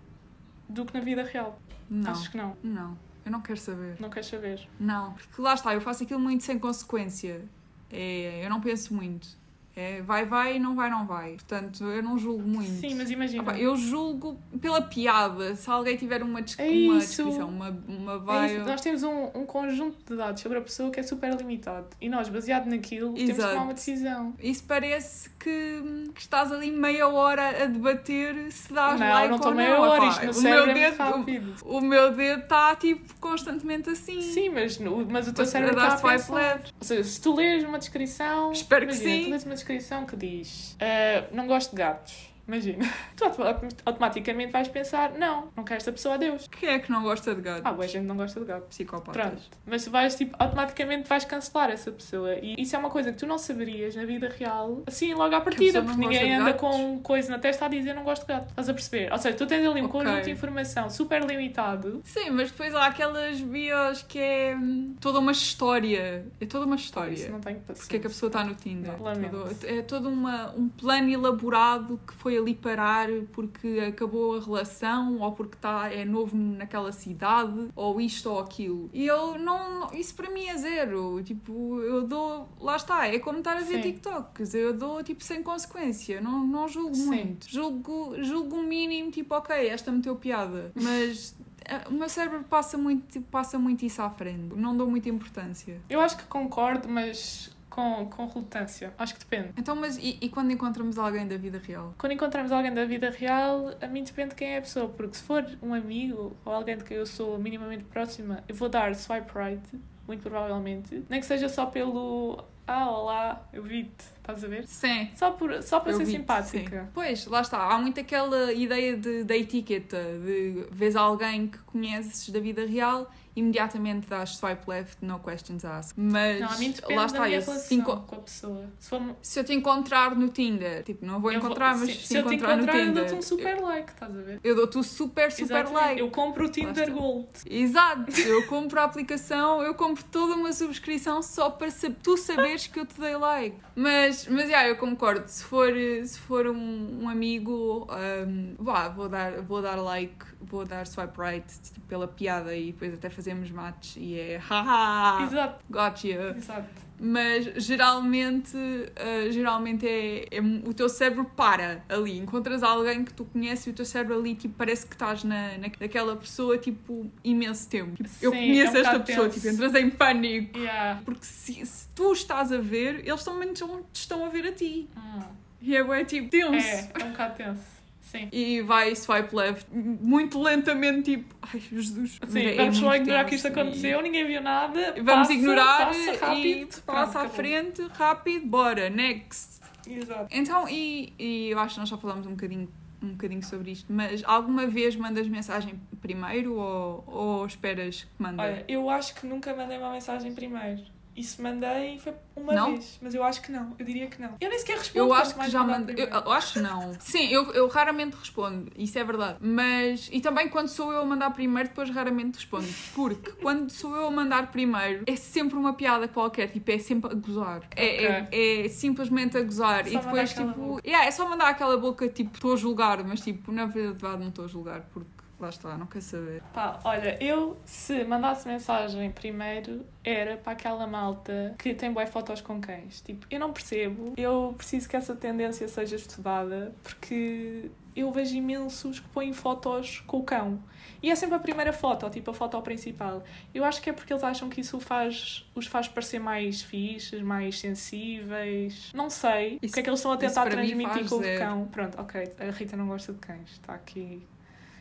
do 0.69 0.85
que 0.85 0.93
na 0.93 0.99
vida 0.99 1.23
real. 1.23 1.59
não, 1.89 2.11
Achas 2.11 2.27
que 2.27 2.37
não? 2.37 2.55
não. 2.61 2.95
Eu 3.25 3.31
não 3.31 3.41
quero 3.41 3.57
saber. 3.59 3.95
Não 3.99 4.11
queres 4.11 4.27
saber? 4.29 4.67
Não. 4.79 5.13
Porque 5.13 5.41
lá 5.41 5.55
está, 5.55 5.73
eu 5.73 5.81
faço 5.81 6.03
aquilo 6.03 6.19
muito 6.19 6.43
sem 6.43 6.59
consequência. 6.59 7.41
É, 7.89 8.45
eu 8.45 8.49
não 8.51 8.61
penso 8.61 8.93
muito. 8.93 9.27
É 9.75 10.01
vai, 10.01 10.25
vai, 10.25 10.57
não 10.57 10.73
vai, 10.73 10.89
não 10.89 11.05
vai. 11.05 11.33
Portanto, 11.33 11.83
eu 11.83 12.01
não 12.01 12.17
julgo 12.17 12.47
muito. 12.47 12.69
Sim, 12.79 12.95
mas 12.95 13.11
imagina. 13.11 13.41
Ah 13.43 13.45
pá, 13.47 13.57
eu 13.59 13.75
julgo 13.75 14.39
pela 14.61 14.81
piada. 14.81 15.53
Se 15.55 15.69
alguém 15.69 15.97
tiver 15.97 16.23
uma, 16.23 16.41
des- 16.41 16.57
É 16.57 16.63
uma 16.69 16.99
descrição, 16.99 17.49
uma, 17.49 17.69
uma 17.87 18.41
É 18.43 18.45
isso, 18.45 18.55
bio. 18.55 18.65
Nós 18.65 18.81
temos 18.81 19.03
um, 19.03 19.25
um 19.35 19.45
conjunto 19.45 19.97
de 20.07 20.15
dados 20.15 20.41
sobre 20.41 20.59
a 20.59 20.61
pessoa 20.61 20.89
que 20.91 20.99
é 20.99 21.03
super 21.03 21.35
limitado. 21.35 21.87
E 21.99 22.07
nós, 22.07 22.29
baseado 22.29 22.67
naquilo, 22.67 23.13
temos 23.13 23.25
que 23.25 23.31
Exato. 23.31 23.49
tomar 23.53 23.63
uma 23.65 23.73
decisão. 23.73 24.33
Isso 24.41 24.63
parece 24.65 25.29
que, 25.31 25.81
que 26.13 26.21
estás 26.21 26.51
ali 26.51 26.71
meia 26.71 27.07
hora 27.09 27.63
a 27.63 27.65
debater 27.65 28.51
se 28.51 28.71
dás 28.71 28.99
não, 28.99 29.09
like 29.09 29.29
não 29.29 29.35
estou 29.35 29.51
ou 29.51 29.57
meia 29.57 29.73
não. 29.75 29.81
hora, 29.81 30.05
isto 30.07 30.23
no 30.23 30.29
o 30.31 30.33
cérebro 30.33 30.65
meu 30.73 30.75
é 30.75 30.91
dedo, 31.23 31.55
o, 31.65 31.77
o 31.77 31.81
meu 31.81 32.11
dedo 32.13 32.43
está 32.43 32.75
tipo 32.75 33.13
constantemente 33.19 33.89
assim. 33.89 34.21
Sim, 34.21 34.49
mas, 34.49 34.77
mas 34.77 35.27
o 35.27 35.33
teu 35.33 35.43
Mas 35.43 35.49
cérebro 35.49 35.75
está 35.75 35.93
a 35.95 35.97
pensar. 35.97 36.61
Ou 36.79 36.85
seja, 36.85 37.03
se 37.03 37.19
tu 37.21 37.35
lês 37.35 37.63
uma 37.63 37.77
descrição... 37.77 38.51
Espero 38.51 38.87
que 38.87 38.93
imagina, 38.95 39.39
sim. 39.39 39.45
Descrição 39.65 40.05
que 40.05 40.15
diz 40.15 40.77
ah, 40.79 41.27
não 41.31 41.47
gosto 41.47 41.71
de 41.71 41.77
gatos. 41.77 42.34
Imagina. 42.47 42.85
Tu 43.15 43.23
autom- 43.23 43.69
automaticamente 43.85 44.51
vais 44.51 44.67
pensar 44.67 45.13
não, 45.13 45.47
não 45.55 45.63
quero 45.63 45.77
esta 45.77 45.91
pessoa 45.91 46.15
a 46.15 46.17
Deus. 46.17 46.47
Quem 46.49 46.69
é 46.69 46.79
que 46.79 46.91
não 46.91 47.01
gosta 47.01 47.33
de 47.33 47.41
gato? 47.41 47.61
Ah, 47.63 47.71
boa 47.71 47.87
gente 47.87 48.05
não 48.05 48.17
gosta 48.17 48.39
de 48.41 48.45
gatos. 48.45 48.67
Psicopatas. 48.69 49.21
Pronto. 49.21 49.41
Mas 49.65 49.83
tu 49.85 49.89
vais, 49.91 50.15
tipo, 50.15 50.35
automaticamente 50.37 51.07
vais 51.07 51.23
cancelar 51.23 51.69
essa 51.71 51.91
pessoa. 51.91 52.35
E 52.35 52.61
isso 52.61 52.75
é 52.75 52.79
uma 52.79 52.89
coisa 52.89 53.11
que 53.13 53.17
tu 53.17 53.25
não 53.25 53.37
saberias 53.37 53.95
na 53.95 54.03
vida 54.05 54.27
real, 54.37 54.83
assim, 54.85 55.13
logo 55.13 55.33
à 55.33 55.39
partida, 55.41 55.81
porque 55.81 55.97
ninguém 55.99 56.35
anda 56.35 56.51
gatos? 56.51 56.61
com 56.61 56.99
coisa 56.99 57.31
na 57.31 57.39
testa 57.39 57.65
a 57.65 57.67
dizer 57.69 57.93
não 57.93 58.03
gosto 58.03 58.23
de 58.23 58.33
gato. 58.33 58.49
Estás 58.49 58.67
a 58.69 58.73
perceber? 58.73 59.11
Ou 59.11 59.17
seja, 59.17 59.35
tu 59.37 59.47
tens 59.47 59.65
ali 59.65 59.81
um 59.81 59.85
Ok. 59.85 60.01
conjunto 60.01 60.23
de 60.25 60.31
informação 60.31 60.89
super 60.89 61.23
limitado. 61.23 62.01
Sim, 62.03 62.31
mas 62.31 62.51
depois 62.51 62.75
há 62.75 62.85
aquelas 62.87 63.39
bios 63.39 64.01
que 64.03 64.19
é 64.19 64.55
hum, 64.55 64.93
toda 64.99 65.19
uma 65.19 65.31
história. 65.31 66.25
É 66.41 66.45
toda 66.45 66.65
uma 66.65 66.75
Isso 66.75 66.85
história. 66.85 67.29
não 67.29 67.39
tenho 67.39 67.59
paciência. 67.61 67.83
Porque 67.83 67.95
é 67.95 67.99
que 67.99 68.07
a 68.07 68.09
pessoa 68.09 68.27
está 68.27 68.43
no 68.43 68.55
Tinder? 68.55 68.93
Não, 68.99 69.45
é 69.63 69.81
todo 69.81 70.09
uma, 70.09 70.51
um 70.53 70.67
plano 70.67 71.09
elaborado 71.09 71.99
que 72.05 72.13
foi 72.13 72.34
ali 72.37 72.53
parar 72.55 73.07
porque 73.31 73.79
acabou 73.87 74.37
a 74.37 74.39
relação 74.39 75.19
ou 75.19 75.31
porque 75.31 75.57
tá, 75.59 75.91
é 75.91 76.03
novo 76.05 76.35
naquela 76.35 76.91
cidade 76.91 77.69
ou 77.75 77.99
isto 78.01 78.29
ou 78.29 78.39
aquilo. 78.39 78.89
E 78.93 79.05
eu 79.05 79.37
não. 79.37 79.91
Isso 79.93 80.15
para 80.15 80.29
mim 80.29 80.45
é 80.45 80.57
zero. 80.57 81.21
Tipo, 81.23 81.79
eu 81.81 82.07
dou. 82.07 82.47
Lá 82.59 82.75
está, 82.75 83.07
é 83.07 83.19
como 83.19 83.39
estar 83.39 83.57
a 83.57 83.61
ver 83.61 83.81
Sim. 83.83 83.91
TikToks. 83.93 84.53
Eu 84.53 84.73
dou 84.73 85.03
tipo 85.03 85.23
sem 85.23 85.41
consequência. 85.43 86.19
Não, 86.21 86.45
não 86.45 86.67
julgo 86.67 86.95
Sim. 86.95 87.05
muito. 87.05 87.49
Julgo, 87.49 88.15
julgo 88.23 88.57
o 88.57 88.63
mínimo, 88.63 89.11
tipo, 89.11 89.35
ok, 89.35 89.67
esta 89.67 89.91
meteu 89.91 90.15
piada. 90.15 90.71
Mas. 90.75 91.35
eh, 91.65 91.81
O 91.89 91.93
meu 91.93 92.09
cérebro 92.09 92.43
passa 92.43 92.77
muito, 92.77 93.21
passa 93.23 93.57
muito 93.57 93.85
isso 93.85 94.01
à 94.01 94.09
frente. 94.09 94.55
Não 94.55 94.75
dou 94.75 94.89
muita 94.89 95.09
importância. 95.09 95.81
Eu 95.89 95.99
acho 96.01 96.17
que 96.17 96.25
concordo, 96.25 96.87
mas 96.89 97.54
com, 97.75 98.05
com 98.09 98.25
relutância. 98.27 98.93
Acho 98.97 99.13
que 99.13 99.19
depende. 99.19 99.49
Então, 99.57 99.75
mas 99.75 99.97
e, 99.97 100.17
e 100.21 100.29
quando 100.29 100.51
encontramos 100.51 100.97
alguém 100.97 101.27
da 101.27 101.35
vida 101.35 101.61
real? 101.61 101.93
Quando 101.97 102.13
encontramos 102.13 102.51
alguém 102.51 102.73
da 102.73 102.85
vida 102.85 103.09
real, 103.09 103.73
a 103.81 103.87
mim 103.87 104.01
depende 104.03 104.29
de 104.29 104.35
quem 104.35 104.47
é 104.55 104.57
a 104.59 104.61
pessoa. 104.61 104.87
Porque 104.87 105.17
se 105.17 105.23
for 105.23 105.45
um 105.61 105.73
amigo 105.73 106.35
ou 106.45 106.53
alguém 106.53 106.77
de 106.77 106.85
quem 106.85 106.95
eu 106.95 107.05
sou 107.05 107.37
minimamente 107.37 107.83
próxima, 107.83 108.41
eu 108.47 108.55
vou 108.55 108.69
dar 108.69 108.95
swipe 108.95 109.29
right, 109.37 109.61
muito 110.07 110.21
provavelmente. 110.23 111.03
Nem 111.09 111.19
que 111.19 111.25
seja 111.25 111.49
só 111.49 111.65
pelo 111.65 112.41
Ah, 112.65 112.89
olá, 112.89 113.45
eu 113.51 113.61
vi-te. 113.61 114.05
Estás 114.17 114.43
a 114.43 114.47
ver? 114.47 114.65
Sim. 114.65 115.09
Só, 115.15 115.31
por, 115.31 115.61
só 115.61 115.79
para 115.81 115.91
Eu 115.91 115.97
ser 115.97 116.05
simpática. 116.07 116.81
sim. 116.83 116.89
Pois, 116.93 117.27
lá 117.27 117.41
está. 117.41 117.59
Há 117.61 117.77
muito 117.77 117.99
aquela 117.99 118.51
ideia 118.53 118.95
de, 118.97 119.23
da 119.23 119.35
etiqueta, 119.37 119.97
de 120.25 120.65
vês 120.71 120.95
alguém 120.95 121.47
que 121.47 121.59
conheces 121.59 122.29
da 122.29 122.39
vida 122.39 122.65
real, 122.65 123.11
imediatamente 123.35 124.07
dás 124.07 124.37
swipe 124.37 124.63
left, 124.67 125.03
no 125.03 125.19
questions 125.19 125.65
asked. 125.65 125.93
Mas 125.97 126.39
lá 126.39 127.05
está, 127.05 127.29
eu 127.29 127.41
se, 127.41 127.81
com 127.81 127.91
a 127.91 128.19
pessoa. 128.19 128.65
Se, 128.79 128.89
for, 128.89 129.01
se 129.21 129.39
eu 129.39 129.43
te 129.43 129.53
encontrar 129.53 130.15
no 130.15 130.29
Tinder, 130.29 130.83
tipo, 130.83 131.05
não 131.05 131.19
vou 131.19 131.31
eu 131.31 131.39
encontrar, 131.39 131.77
mas 131.77 131.89
sim, 131.89 131.99
se, 131.99 132.07
se 132.07 132.17
eu 132.17 132.23
te 132.25 132.35
encontrar, 132.35 132.55
encontrar, 132.55 132.73
no 132.73 132.79
eu 132.79 132.85
Tinder, 132.87 133.03
dou-te 133.03 133.15
um 133.15 133.21
super 133.21 133.61
like, 133.61 133.91
estás 133.91 134.17
a 134.17 134.21
ver? 134.21 134.39
eu 134.43 134.55
dou-te 134.55 134.77
o 134.77 134.83
super, 134.83 135.31
super 135.31 135.43
Exatamente. 135.43 135.73
like. 135.73 135.99
Eu 135.99 136.09
compro 136.09 136.45
o 136.45 136.49
Tinder. 136.49 136.91
Gold. 136.91 137.27
Exato, 137.45 138.11
eu 138.21 138.47
compro 138.47 138.79
a 138.79 138.83
aplicação, 138.83 139.61
eu 139.61 139.73
compro 139.73 140.03
toda 140.05 140.35
uma 140.35 140.53
subscrição 140.53 141.21
só 141.21 141.49
para 141.49 141.69
tu 142.01 142.17
saberes 142.17 142.67
que 142.67 142.79
eu 142.79 142.85
te 142.85 142.99
dei 142.99 143.15
like. 143.15 143.57
Mas, 143.75 144.27
mas 144.27 144.49
já, 144.49 144.65
eu 144.67 144.77
concordo, 144.77 145.27
se 145.27 145.43
for, 145.43 145.73
se 146.05 146.17
for 146.19 146.47
um, 146.47 147.03
um 147.03 147.09
amigo, 147.09 147.87
um, 148.27 148.55
vá, 148.57 148.87
vou 148.87 149.09
dar, 149.09 149.41
vou 149.41 149.61
dar 149.61 149.75
like, 149.75 150.25
vou 150.49 150.65
dar 150.65 150.85
swipe 150.87 151.19
right 151.19 151.45
tipo, 151.61 151.81
pela 151.87 152.07
piada 152.07 152.55
e 152.55 152.71
depois 152.71 152.93
até 152.93 153.09
fazemos 153.09 153.49
match 153.51 153.97
e 153.97 154.19
é 154.19 154.37
haha, 154.37 155.23
Exato, 155.23 155.63
gotcha. 155.69 156.07
exato. 156.37 156.85
Mas 156.97 157.43
geralmente, 157.57 158.55
uh, 158.55 159.31
geralmente 159.31 159.85
é, 159.85 160.27
é- 160.31 160.41
o 160.41 160.73
teu 160.73 160.87
cérebro 160.87 161.25
para 161.25 161.83
ali. 161.89 162.17
Encontras 162.19 162.63
alguém 162.63 163.03
que 163.03 163.13
tu 163.13 163.25
conheces 163.25 163.67
e 163.67 163.69
o 163.71 163.73
teu 163.73 163.85
cérebro 163.85 164.17
ali 164.17 164.33
tipo, 164.33 164.53
parece 164.57 164.85
que 164.87 164.93
estás 164.95 165.23
na, 165.25 165.57
na, 165.57 165.67
naquela 165.79 166.15
pessoa 166.15 166.57
tipo 166.57 167.11
imenso 167.21 167.67
tempo. 167.69 167.95
Tipo, 167.97 168.09
eu 168.21 168.31
Sim, 168.31 168.37
conheço 168.37 168.77
é 168.77 168.79
um 168.79 168.81
esta 168.85 168.99
pessoa, 169.01 169.27
tenso. 169.27 169.39
tipo, 169.41 169.53
entras 169.53 169.75
em 169.75 169.89
pânico. 169.89 170.57
Yeah. 170.57 171.01
Porque 171.03 171.25
se, 171.25 171.65
se 171.65 171.87
tu 171.93 172.13
estás 172.13 172.51
a 172.53 172.57
ver, 172.59 173.05
eles 173.05 173.23
também 173.25 173.51
te 173.53 173.63
estão, 173.93 174.25
a 174.25 174.29
ver 174.29 174.47
a 174.47 174.51
ti. 174.53 174.87
Hum. 174.95 175.19
E 175.61 175.75
é 175.75 175.83
bué, 175.83 176.05
tipo 176.05 176.29
tenso. 176.29 176.65
É, 176.65 176.91
é 177.01 177.03
um 177.03 177.11
bocado 177.11 177.35
tenso. 177.35 177.74
Sim. 178.11 178.29
e 178.31 178.61
vai 178.61 178.95
swipe 178.95 179.35
left 179.35 179.67
muito 179.73 180.41
lentamente, 180.41 181.15
tipo, 181.17 181.35
ai 181.41 181.59
Jesus. 181.59 182.19
Sim, 182.27 182.39
É 182.39 182.55
vamos 182.55 182.77
só 182.77 182.95
ignorar 182.95 183.25
que 183.25 183.35
isto 183.35 183.43
tenso 183.47 183.57
e- 183.59 183.61
aconteceu, 183.61 184.01
ninguém 184.01 184.25
viu 184.25 184.41
nada. 184.41 184.93
Vamos 184.93 185.05
passa, 185.27 185.33
ignorar 185.33 185.85
passa 185.87 186.25
rápido, 186.25 186.81
passa 186.83 187.19
à 187.21 187.29
frente, 187.29 187.81
rápido, 187.93 188.45
bora, 188.45 188.89
next. 188.89 189.59
Exato. 189.87 190.27
Então, 190.31 190.67
e, 190.69 191.13
e 191.19 191.49
eu 191.49 191.59
acho 191.59 191.75
que 191.75 191.79
nós 191.79 191.89
já 191.89 191.97
falámos 191.97 192.25
um 192.25 192.31
bocadinho, 192.31 192.69
um 193.03 193.09
bocadinho 193.09 193.43
sobre 193.43 193.71
isto, 193.71 193.91
mas 193.91 194.23
alguma 194.25 194.65
vez 194.65 194.95
mandas 194.95 195.27
mensagem 195.27 195.79
primeiro 196.01 196.55
ou, 196.55 197.03
ou 197.07 197.45
esperas 197.45 198.03
que 198.03 198.23
mande? 198.23 198.39
Olha, 198.41 198.63
eu 198.67 198.89
acho 198.89 199.13
que 199.15 199.27
nunca 199.27 199.53
mandei 199.55 199.77
uma 199.77 199.91
mensagem 199.91 200.33
primeiro. 200.33 200.81
E 201.15 201.23
se 201.23 201.41
mandei 201.41 201.97
foi 201.97 202.13
uma 202.35 202.53
Não? 202.53 202.71
vez, 202.71 202.99
mas 203.01 203.15
eu 203.15 203.23
acho 203.23 203.41
que 203.41 203.49
não, 203.49 203.73
eu 203.79 203.85
diria 203.85 204.07
que 204.07 204.21
não. 204.21 204.35
Eu 204.41 204.49
nem 204.49 204.59
sequer 204.59 204.77
respondo. 204.77 205.05
Eu 205.05 205.13
acho 205.13 205.33
que 205.33 205.49
já 205.49 205.63
mandei. 205.63 205.95
Eu, 205.97 206.07
eu 206.07 206.31
acho 206.31 206.53
que 206.53 206.59
não. 206.59 206.93
Sim, 206.99 207.27
eu, 207.29 207.53
eu 207.53 207.67
raramente 207.69 208.17
respondo, 208.17 208.69
isso 208.77 208.99
é 208.99 209.03
verdade. 209.03 209.37
Mas. 209.39 210.09
E 210.11 210.19
também 210.19 210.49
quando 210.49 210.67
sou 210.67 210.91
eu 210.91 211.01
a 211.01 211.05
mandar 211.05 211.29
primeiro, 211.31 211.69
depois 211.69 211.89
raramente 211.89 212.35
respondo. 212.35 212.67
Porque 212.93 213.31
quando 213.41 213.69
sou 213.69 213.95
eu 213.95 214.07
a 214.07 214.11
mandar 214.11 214.51
primeiro, 214.51 215.03
é 215.07 215.15
sempre 215.15 215.57
uma 215.57 215.73
piada 215.73 216.07
qualquer, 216.09 216.49
tipo, 216.49 216.69
é 216.69 216.79
sempre 216.79 217.11
a 217.11 217.15
gozar. 217.15 217.61
É, 217.75 218.25
é, 218.33 218.65
é 218.65 218.67
simplesmente 218.67 219.37
a 219.37 219.41
gozar. 219.41 219.87
Só 219.87 219.91
e 219.91 219.97
depois, 219.97 220.33
tipo. 220.33 220.81
Yeah, 220.85 221.05
é 221.05 221.11
só 221.11 221.29
mandar 221.29 221.47
aquela 221.47 221.77
boca, 221.77 222.09
tipo, 222.09 222.35
estou 222.35 222.53
a 222.53 222.57
julgar, 222.57 223.01
mas 223.05 223.21
tipo, 223.21 223.53
na 223.53 223.65
verdade 223.65 224.19
não 224.19 224.27
estou 224.27 224.45
a 224.45 224.47
julgar, 224.49 224.81
porque 224.93 225.14
lá 225.39 225.49
está, 225.49 225.77
não 225.77 225.85
quer 225.85 226.01
saber. 226.01 226.41
Pá, 226.53 226.79
olha, 226.83 227.17
eu 227.23 227.57
se 227.65 228.03
mandasse 228.03 228.47
mensagem 228.47 229.11
primeiro 229.11 229.85
era 230.03 230.37
para 230.37 230.53
aquela 230.53 230.87
malta 230.87 231.55
que 231.57 231.73
tem 231.73 231.91
boas 231.91 232.09
fotos 232.09 232.41
com 232.41 232.59
cães. 232.61 233.01
Tipo, 233.01 233.25
eu 233.29 233.39
não 233.39 233.51
percebo. 233.51 234.13
Eu 234.17 234.53
preciso 234.57 234.87
que 234.87 234.95
essa 234.95 235.15
tendência 235.15 235.67
seja 235.67 235.95
estudada 235.95 236.73
porque 236.83 237.69
eu 237.95 238.11
vejo 238.11 238.35
imensos 238.35 238.99
que 238.99 239.07
põem 239.09 239.31
fotos 239.33 240.01
com 240.05 240.17
o 240.17 240.23
cão. 240.23 240.61
E 241.01 241.09
é 241.11 241.15
sempre 241.15 241.35
a 241.35 241.39
primeira 241.39 241.71
foto, 241.71 242.09
tipo 242.09 242.31
a 242.31 242.33
foto 242.33 242.59
principal. 242.61 243.23
Eu 243.53 243.63
acho 243.63 243.81
que 243.81 243.89
é 243.89 243.93
porque 243.93 244.11
eles 244.11 244.23
acham 244.23 244.49
que 244.49 244.61
isso 244.61 244.79
faz, 244.79 245.49
os 245.55 245.65
faz 245.67 245.87
parecer 245.87 246.19
mais 246.19 246.61
fixes, 246.61 247.21
mais 247.21 247.59
sensíveis. 247.59 248.91
Não 248.93 249.09
sei 249.09 249.55
o 249.55 249.65
Isso- 249.65 249.73
que 249.73 249.79
é 249.79 249.83
que 249.83 249.89
eles 249.89 249.99
estão 249.99 250.11
a 250.11 250.17
tentar 250.17 250.45
transmitir 250.49 251.07
com 251.09 251.15
o 251.15 251.37
cão. 251.37 251.65
Pronto, 251.67 251.99
ok, 252.01 252.33
a 252.39 252.51
Rita 252.51 252.75
não 252.77 252.87
gosta 252.87 253.13
de 253.13 253.19
cães. 253.19 253.51
Está 253.51 253.73
aqui 253.75 254.21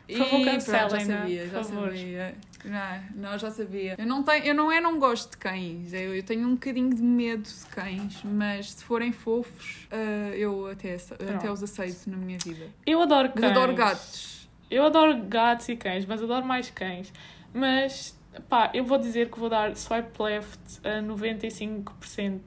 Por 0.07 0.17
favor, 0.17 0.43
já 0.43 0.51
cancelem-na, 0.51 1.19
sabia, 1.19 1.47
já 1.47 1.63
sabia. 1.63 2.35
Não, 2.63 3.31
não, 3.31 3.37
já 3.37 3.51
sabia. 3.51 3.95
Eu 3.97 4.05
não, 4.05 4.23
tenho, 4.23 4.45
eu 4.45 4.55
não 4.55 4.71
é 4.71 4.81
não 4.81 4.99
gosto 4.99 5.31
de 5.31 5.37
cães, 5.37 5.93
eu, 5.93 6.15
eu 6.15 6.23
tenho 6.23 6.47
um 6.47 6.53
bocadinho 6.53 6.93
de 6.93 7.01
medo 7.01 7.43
de 7.43 7.65
cães, 7.67 8.21
mas 8.23 8.71
se 8.71 8.83
forem 8.83 9.11
fofos, 9.11 9.87
ah, 9.91 10.35
eu 10.35 10.67
até, 10.67 10.95
até 11.35 11.51
os 11.51 11.61
aceito 11.63 12.09
na 12.09 12.17
minha 12.17 12.37
vida. 12.39 12.67
Eu 12.85 13.01
adoro 13.01 13.29
Mas 13.33 13.41
cães. 13.41 13.51
adoro 13.51 13.73
gatos. 13.75 14.49
Eu 14.69 14.85
adoro 14.85 15.23
gatos 15.23 15.69
e 15.69 15.75
cães, 15.75 16.05
mas 16.05 16.21
adoro 16.21 16.45
mais 16.45 16.69
cães. 16.71 17.11
Mas, 17.53 18.17
pá, 18.49 18.71
eu 18.73 18.83
vou 18.83 18.97
dizer 18.97 19.29
que 19.29 19.39
vou 19.39 19.49
dar 19.49 19.75
swipe 19.75 20.21
left 20.21 20.59
a 20.83 21.01
95% 21.01 22.41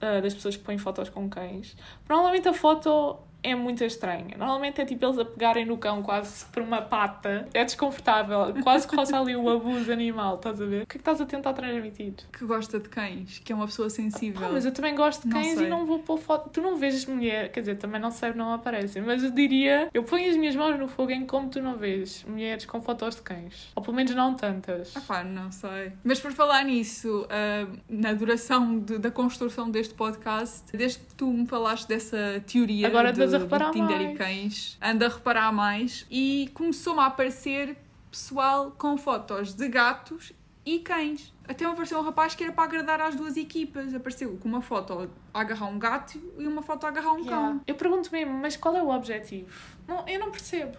ah, 0.00 0.20
das 0.20 0.34
pessoas 0.34 0.56
que 0.56 0.62
põem 0.62 0.78
fotos 0.78 1.08
com 1.08 1.28
cães. 1.28 1.76
Normalmente 2.08 2.48
a 2.48 2.52
foto 2.52 3.18
é 3.44 3.54
muito 3.54 3.84
estranha. 3.84 4.36
Normalmente 4.36 4.80
é 4.80 4.84
tipo 4.84 5.04
eles 5.04 5.18
a 5.18 5.24
pegarem 5.24 5.64
no 5.66 5.76
cão 5.78 6.02
quase 6.02 6.44
por 6.46 6.62
uma 6.62 6.80
pata. 6.82 7.46
É 7.54 7.64
desconfortável. 7.64 8.54
Quase 8.62 8.88
que 8.88 8.96
roça 8.96 9.18
ali 9.20 9.36
o 9.36 9.48
abuso 9.48 9.92
animal, 9.92 10.36
estás 10.36 10.60
a 10.60 10.64
ver? 10.66 10.82
O 10.82 10.86
que 10.86 10.96
é 10.96 10.98
que 10.98 10.98
estás 10.98 11.20
a 11.20 11.26
tentar 11.26 11.52
transmitir? 11.52 12.14
Que 12.32 12.44
gosta 12.44 12.80
de 12.80 12.88
cães, 12.88 13.40
que 13.44 13.52
é 13.52 13.54
uma 13.56 13.66
pessoa 13.66 13.88
sensível. 13.90 14.46
Ah, 14.46 14.50
mas 14.52 14.64
eu 14.64 14.72
também 14.72 14.94
gosto 14.94 15.22
de 15.22 15.28
Não 15.28 15.40
cães 15.42 15.54
sei. 15.58 15.66
e 15.66 15.70
não 15.70 15.86
vou 15.86 15.98
pôr 16.00 16.18
foto. 16.18 16.50
Tu 16.50 16.60
não 16.60 16.76
vês 16.76 17.04
mulher, 17.06 17.50
quer 17.52 17.60
dizer, 17.60 17.76
também 17.76 18.00
não 18.00 18.10
sei, 18.10 18.32
não 18.32 18.52
aparecem, 18.52 19.02
mas 19.02 19.22
eu 19.22 19.30
diria, 19.30 19.88
eu 19.92 20.02
ponho 20.04 20.28
as 20.30 20.36
minhas 20.36 20.56
mãos 20.56 20.78
no 20.78 20.88
fogo 20.88 21.10
em 21.12 21.26
como 21.26 21.48
tu 21.50 21.60
não 21.60 21.76
vês 21.76 22.24
mulheres 22.26 22.64
com 22.64 22.80
fotos 22.80 23.16
de 23.16 23.22
cães. 23.22 23.70
Ou 23.76 23.82
pelo 23.82 23.96
menos 23.96 24.14
não 24.14 24.34
tantas. 24.34 24.96
Ah 24.96 25.00
pá, 25.06 25.22
não 25.24 25.50
sei. 25.52 25.92
Mas 26.02 26.18
por 26.20 26.32
falar 26.32 26.64
nisso, 26.64 27.26
ah, 27.30 27.66
na 27.88 28.12
duração 28.12 28.78
de- 28.78 28.98
da 28.98 29.10
construção 29.10 29.70
deste 29.70 29.94
podcast, 29.94 30.64
desde 30.76 30.98
que 31.00 31.14
tu 31.14 31.26
me 31.26 31.46
falaste 31.46 31.86
dessa 31.88 32.42
teoria 32.46 32.86
Agora 32.86 33.12
de, 33.12 33.20
estás 33.22 33.33
a 33.36 33.38
reparar 33.38 33.70
de 33.70 33.72
Tinder 33.80 34.00
e 34.00 34.04
mais. 34.06 34.18
cães, 34.18 34.78
ando 34.82 35.04
a 35.04 35.08
reparar 35.08 35.52
mais 35.52 36.06
e 36.10 36.50
começou-me 36.54 37.00
a 37.00 37.06
aparecer 37.06 37.76
pessoal 38.10 38.70
com 38.78 38.96
fotos 38.96 39.54
de 39.54 39.68
gatos 39.68 40.32
e 40.64 40.78
cães. 40.78 41.32
Até 41.46 41.66
me 41.66 41.72
apareceu 41.72 41.98
um 41.98 42.02
rapaz 42.02 42.34
que 42.34 42.42
era 42.42 42.52
para 42.52 42.64
agradar 42.64 43.00
às 43.00 43.14
duas 43.14 43.36
equipas. 43.36 43.92
Apareceu 43.94 44.36
com 44.38 44.48
uma 44.48 44.62
foto 44.62 45.10
a 45.34 45.40
agarrar 45.40 45.66
um 45.66 45.78
gato 45.78 46.18
e 46.38 46.46
uma 46.46 46.62
foto 46.62 46.84
a 46.86 46.88
agarrar 46.88 47.12
um 47.12 47.18
Yeah. 47.18 47.30
cão. 47.36 47.60
Eu 47.66 47.74
pergunto 47.74 48.10
mesmo, 48.10 48.32
mas 48.32 48.56
qual 48.56 48.74
é 48.76 48.82
o 48.82 48.88
objetivo? 48.88 49.48
Não, 49.86 50.08
eu 50.08 50.18
não 50.18 50.30
percebo. 50.30 50.76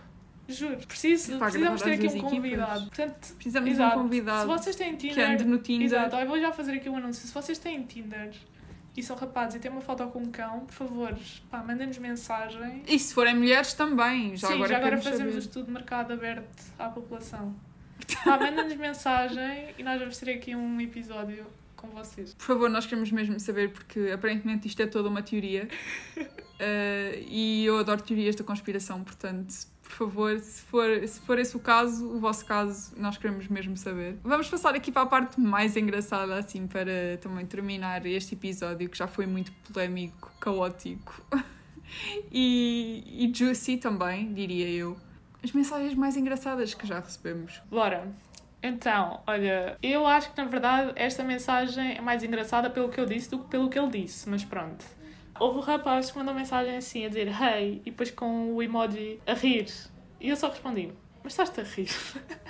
Juro. 0.47 0.77
Preciso, 0.87 1.39
precisamos 1.39 1.81
ter 1.81 1.93
aqui 1.93 2.07
um 2.07 2.21
convidado. 2.21 2.85
Portanto, 2.85 3.33
Precisamos 3.35 3.69
de 3.69 3.75
exato. 3.75 3.97
um 3.99 4.01
convidado 4.03 4.41
Se 4.41 4.47
vocês 4.59 4.75
têm 4.75 4.95
que 4.95 5.09
Tinder. 5.09 5.29
ande 5.31 5.43
no 5.43 5.57
Tinder. 5.57 5.85
Exato, 5.87 6.15
eu 6.17 6.27
vou 6.27 6.39
já 6.39 6.51
fazer 6.51 6.73
aqui 6.73 6.87
um 6.89 6.97
anúncio. 6.97 7.27
Se 7.27 7.33
vocês 7.33 7.57
têm 7.57 7.83
Tinder 7.83 8.31
e 8.95 9.03
são 9.03 9.15
rapazes 9.15 9.55
e 9.55 9.59
têm 9.59 9.69
uma 9.69 9.81
foto 9.81 10.07
com 10.07 10.19
um 10.19 10.31
cão, 10.31 10.61
por 10.61 10.73
favor, 10.73 11.17
pá, 11.49 11.61
mandem-nos 11.61 11.97
mensagem. 11.97 12.83
E 12.87 12.97
se 12.97 13.13
forem 13.13 13.35
mulheres 13.35 13.73
também. 13.73 14.35
Já 14.37 14.47
Sim, 14.47 14.53
agora 14.55 14.69
já 14.69 14.77
agora 14.77 14.97
fazemos 14.97 15.19
saber. 15.19 15.35
o 15.35 15.39
estudo 15.39 15.65
de 15.65 15.71
mercado 15.71 16.13
aberto 16.13 16.63
à 16.79 16.89
população. 16.89 17.55
Pá, 18.23 18.37
mandem-nos 18.39 18.75
mensagem 18.75 19.73
e 19.77 19.83
nós 19.83 19.99
vamos 19.99 20.17
ter 20.17 20.31
aqui 20.31 20.55
um 20.55 20.79
episódio 20.79 21.45
com 21.75 21.89
vocês. 21.89 22.33
Por 22.33 22.45
favor, 22.45 22.69
nós 22.69 22.85
queremos 22.85 23.11
mesmo 23.11 23.39
saber, 23.39 23.71
porque 23.71 24.11
aparentemente 24.13 24.67
isto 24.67 24.81
é 24.81 24.87
toda 24.87 25.09
uma 25.09 25.21
teoria. 25.21 25.67
Uh, 26.17 27.19
e 27.27 27.65
eu 27.65 27.77
adoro 27.77 28.01
teorias 28.01 28.35
da 28.35 28.43
conspiração, 28.43 29.03
portanto, 29.03 29.53
por 29.85 30.09
favor, 30.09 30.39
se 30.39 30.61
for, 30.63 31.07
se 31.07 31.19
for 31.21 31.39
esse 31.39 31.55
o 31.55 31.59
caso, 31.59 32.05
o 32.05 32.19
vosso 32.19 32.45
caso, 32.45 32.93
nós 32.97 33.17
queremos 33.17 33.47
mesmo 33.47 33.77
saber. 33.77 34.17
Vamos 34.23 34.49
passar 34.49 34.75
aqui 34.75 34.91
para 34.91 35.03
a 35.03 35.05
parte 35.05 35.39
mais 35.39 35.77
engraçada, 35.77 36.35
assim, 36.37 36.67
para 36.67 37.17
também 37.21 37.45
terminar 37.45 38.05
este 38.05 38.35
episódio, 38.35 38.89
que 38.89 38.97
já 38.97 39.07
foi 39.07 39.25
muito 39.25 39.51
polémico, 39.71 40.31
caótico 40.39 41.21
e, 42.31 43.03
e 43.07 43.31
juicy 43.33 43.77
também, 43.77 44.33
diria 44.33 44.69
eu. 44.69 44.97
As 45.43 45.51
mensagens 45.51 45.93
mais 45.93 46.17
engraçadas 46.17 46.73
que 46.73 46.87
já 46.87 46.99
recebemos. 46.99 47.61
Bora. 47.69 48.11
Então, 48.61 49.21
olha, 49.27 49.77
eu 49.83 50.07
acho 50.07 50.33
que 50.33 50.41
na 50.41 50.47
verdade 50.47 50.91
esta 50.95 51.23
mensagem 51.23 51.97
é 51.97 52.01
mais 52.01 52.23
engraçada 52.23 52.67
pelo 52.67 52.89
que 52.89 52.99
eu 52.99 53.05
disse 53.05 53.29
do 53.29 53.37
que 53.39 53.49
pelo 53.49 53.69
que 53.69 53.77
ele 53.77 53.89
disse, 53.89 54.27
mas 54.27 54.43
pronto. 54.43 54.83
Houve 55.39 55.57
um 55.59 55.61
rapaz 55.61 56.11
que 56.11 56.17
mandou 56.17 56.33
mensagem 56.33 56.77
assim 56.77 57.05
a 57.05 57.09
dizer 57.09 57.27
hey 57.27 57.81
e 57.85 57.91
depois 57.91 58.11
com 58.11 58.53
o 58.53 58.63
emoji 58.63 59.19
a 59.25 59.33
rir. 59.33 59.67
E 60.19 60.29
eu 60.29 60.35
só 60.35 60.49
respondi, 60.49 60.91
mas 61.23 61.33
estás-te 61.33 61.61
a 61.61 61.63
rir? 61.63 61.89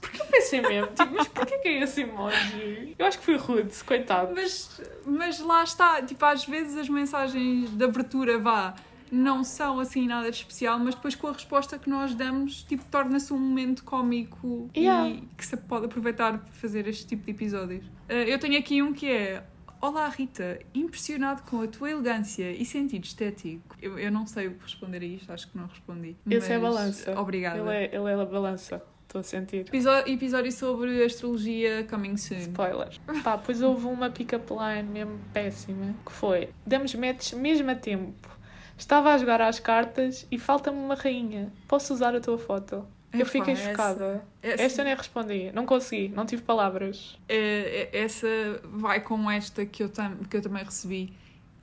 Porque 0.00 0.20
eu 0.20 0.26
pensei 0.26 0.60
mesmo, 0.60 0.88
tipo, 0.88 1.14
mas 1.14 1.26
porquê 1.28 1.58
que 1.58 1.68
é 1.68 1.82
esse 1.82 2.02
emoji? 2.02 2.94
Eu 2.98 3.06
acho 3.06 3.18
que 3.18 3.24
fui 3.24 3.36
rude, 3.36 3.72
coitado. 3.84 4.32
Mas, 4.34 4.80
mas 5.04 5.40
lá 5.40 5.64
está, 5.64 6.02
tipo, 6.02 6.24
às 6.24 6.44
vezes 6.44 6.76
as 6.76 6.88
mensagens 6.88 7.70
de 7.70 7.84
abertura, 7.84 8.38
vá, 8.38 8.74
não 9.10 9.42
são 9.42 9.80
assim 9.80 10.06
nada 10.06 10.30
de 10.30 10.36
especial, 10.36 10.78
mas 10.78 10.94
depois 10.94 11.14
com 11.14 11.28
a 11.28 11.32
resposta 11.32 11.78
que 11.78 11.88
nós 11.88 12.14
damos, 12.14 12.62
tipo, 12.62 12.84
torna-se 12.84 13.32
um 13.32 13.38
momento 13.38 13.84
cómico 13.84 14.68
Yeah. 14.76 15.08
e 15.08 15.22
que 15.36 15.44
se 15.46 15.56
pode 15.56 15.86
aproveitar 15.86 16.38
para 16.38 16.52
fazer 16.52 16.86
este 16.86 17.06
tipo 17.06 17.24
de 17.24 17.30
episódios. 17.30 17.84
Eh, 18.08 18.32
eu 18.32 18.38
tenho 18.38 18.58
aqui 18.58 18.82
um 18.82 18.92
que 18.92 19.10
é. 19.10 19.42
Olá 19.80 20.08
Rita, 20.08 20.58
impressionado 20.74 21.42
com 21.42 21.60
a 21.60 21.66
tua 21.66 21.90
elegância 21.90 22.50
e 22.50 22.64
sentido 22.64 23.04
estético. 23.04 23.76
Eu, 23.80 23.98
eu 23.98 24.10
não 24.10 24.26
sei 24.26 24.48
o 24.48 24.54
que 24.54 24.62
responder 24.62 25.02
a 25.02 25.04
isto, 25.04 25.32
acho 25.32 25.50
que 25.50 25.58
não 25.58 25.66
respondi. 25.66 26.16
Esse 26.28 26.52
é 26.52 26.56
a 26.56 26.58
mas 26.58 26.74
balança. 26.74 27.20
Obrigada. 27.20 27.58
Ele 27.58 27.70
é, 27.70 27.94
ele 27.94 28.10
é 28.10 28.14
a 28.14 28.24
balança, 28.24 28.82
estou 29.02 29.20
a 29.20 29.22
sentir. 29.22 29.60
Episódio, 29.60 30.12
episódio 30.12 30.50
sobre 30.50 31.04
astrologia 31.04 31.84
coming 31.84 32.16
soon. 32.16 32.38
Spoiler. 32.38 32.88
Pá, 33.22 33.36
pois 33.36 33.60
houve 33.60 33.86
uma 33.86 34.10
pick-up 34.10 34.46
line 34.50 34.88
mesmo 34.88 35.20
péssima, 35.32 35.94
que 36.04 36.12
foi, 36.12 36.48
damos 36.66 36.94
matches 36.94 37.38
mesmo 37.38 37.70
a 37.70 37.74
tempo. 37.74 38.36
Estava 38.78 39.12
a 39.12 39.18
jogar 39.18 39.40
às 39.40 39.60
cartas 39.60 40.26
e 40.30 40.38
falta-me 40.38 40.78
uma 40.78 40.94
rainha. 40.94 41.52
Posso 41.68 41.92
usar 41.92 42.14
a 42.14 42.20
tua 42.20 42.38
foto? 42.38 42.86
Eu 43.16 43.22
Epá, 43.22 43.30
fiquei 43.30 43.54
essa- 43.54 43.70
chocada. 43.70 44.24
essa- 44.42 44.62
Esta 44.62 44.80
eu 44.80 44.84
nem 44.86 44.94
respondi. 44.94 45.52
Não 45.52 45.64
consegui, 45.66 46.08
não 46.08 46.24
tive 46.26 46.42
palavras. 46.42 47.18
É, 47.28 47.88
é- 47.92 47.98
essa 48.04 48.26
vai 48.64 49.00
com 49.00 49.30
esta 49.30 49.64
que 49.66 49.82
eu, 49.82 49.88
tam, 49.88 50.16
que 50.28 50.36
eu 50.36 50.42
também 50.42 50.62
recebi. 50.64 51.12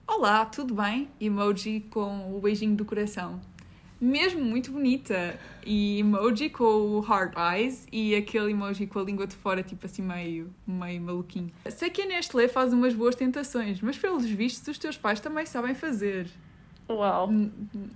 Olá, 0.07 0.45
tudo 0.45 0.73
bem? 0.75 1.07
Emoji 1.19 1.79
com 1.89 2.35
o 2.35 2.39
beijinho 2.41 2.75
do 2.75 2.83
coração. 2.85 3.39
Mesmo 4.01 4.43
muito 4.43 4.69
bonita. 4.69 5.39
E 5.65 5.99
emoji 5.99 6.49
com 6.49 6.65
o 6.65 7.05
heart 7.07 7.33
eyes 7.37 7.87
e 7.89 8.13
aquele 8.13 8.51
emoji 8.51 8.85
com 8.85 8.99
a 8.99 9.03
língua 9.03 9.25
de 9.25 9.33
fora, 9.33 9.63
tipo 9.63 9.85
assim, 9.85 10.01
meio, 10.01 10.53
meio 10.67 10.99
maluquinho. 11.01 11.49
Sei 11.69 11.89
que 11.89 12.01
a 12.01 12.05
Nestlé 12.05 12.49
faz 12.49 12.73
umas 12.73 12.93
boas 12.93 13.15
tentações, 13.15 13.79
mas 13.81 13.97
pelos 13.97 14.25
vistos 14.25 14.67
os 14.67 14.77
teus 14.77 14.97
pais 14.97 15.21
também 15.21 15.45
sabem 15.45 15.73
fazer. 15.73 16.27
Uau. 16.89 17.31
N- 17.31 17.49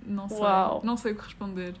Não 0.06 0.26
sei. 0.30 0.38
Uau. 0.38 0.80
Não 0.82 0.96
sei 0.96 1.12
o 1.12 1.14
que 1.14 1.22
responder. 1.24 1.74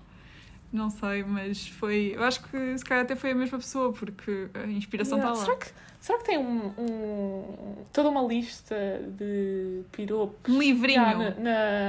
Não 0.72 0.90
sei, 0.90 1.22
mas 1.24 1.66
foi. 1.66 2.12
Eu 2.14 2.22
acho 2.24 2.42
que 2.44 2.76
se 2.78 2.84
calhar 2.84 3.04
até 3.04 3.16
foi 3.16 3.30
a 3.30 3.34
mesma 3.34 3.58
pessoa, 3.58 3.92
porque 3.92 4.48
a 4.54 4.66
inspiração 4.66 5.16
está 5.18 5.28
Yeah. 5.30 5.40
lá. 5.40 5.44
Será 5.46 5.56
que, 5.56 5.72
será 6.00 6.18
que 6.18 6.24
tem 6.24 6.38
um, 6.38 6.66
um- 6.78 7.84
toda 7.92 8.10
uma 8.10 8.22
lista 8.22 8.76
de 9.16 9.82
piropos 9.92 10.54
livrinho. 10.54 11.00
Yeah, 11.02 11.18
na, 11.36 11.40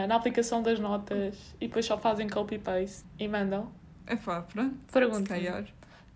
na, 0.01 0.07
na 0.07 0.15
aplicação 0.15 0.61
das 0.63 0.79
notas 0.79 1.35
e 1.59 1.67
depois 1.67 1.85
só 1.85 1.97
fazem 1.97 2.29
copy-paste 2.29 3.03
e 3.19 3.27
mandam? 3.27 3.69
É 4.07 4.15
pá, 4.15 4.41
pronto. 4.41 4.75
Se 4.87 4.93
Pergunta. 4.93 5.27
calhar. 5.29 5.65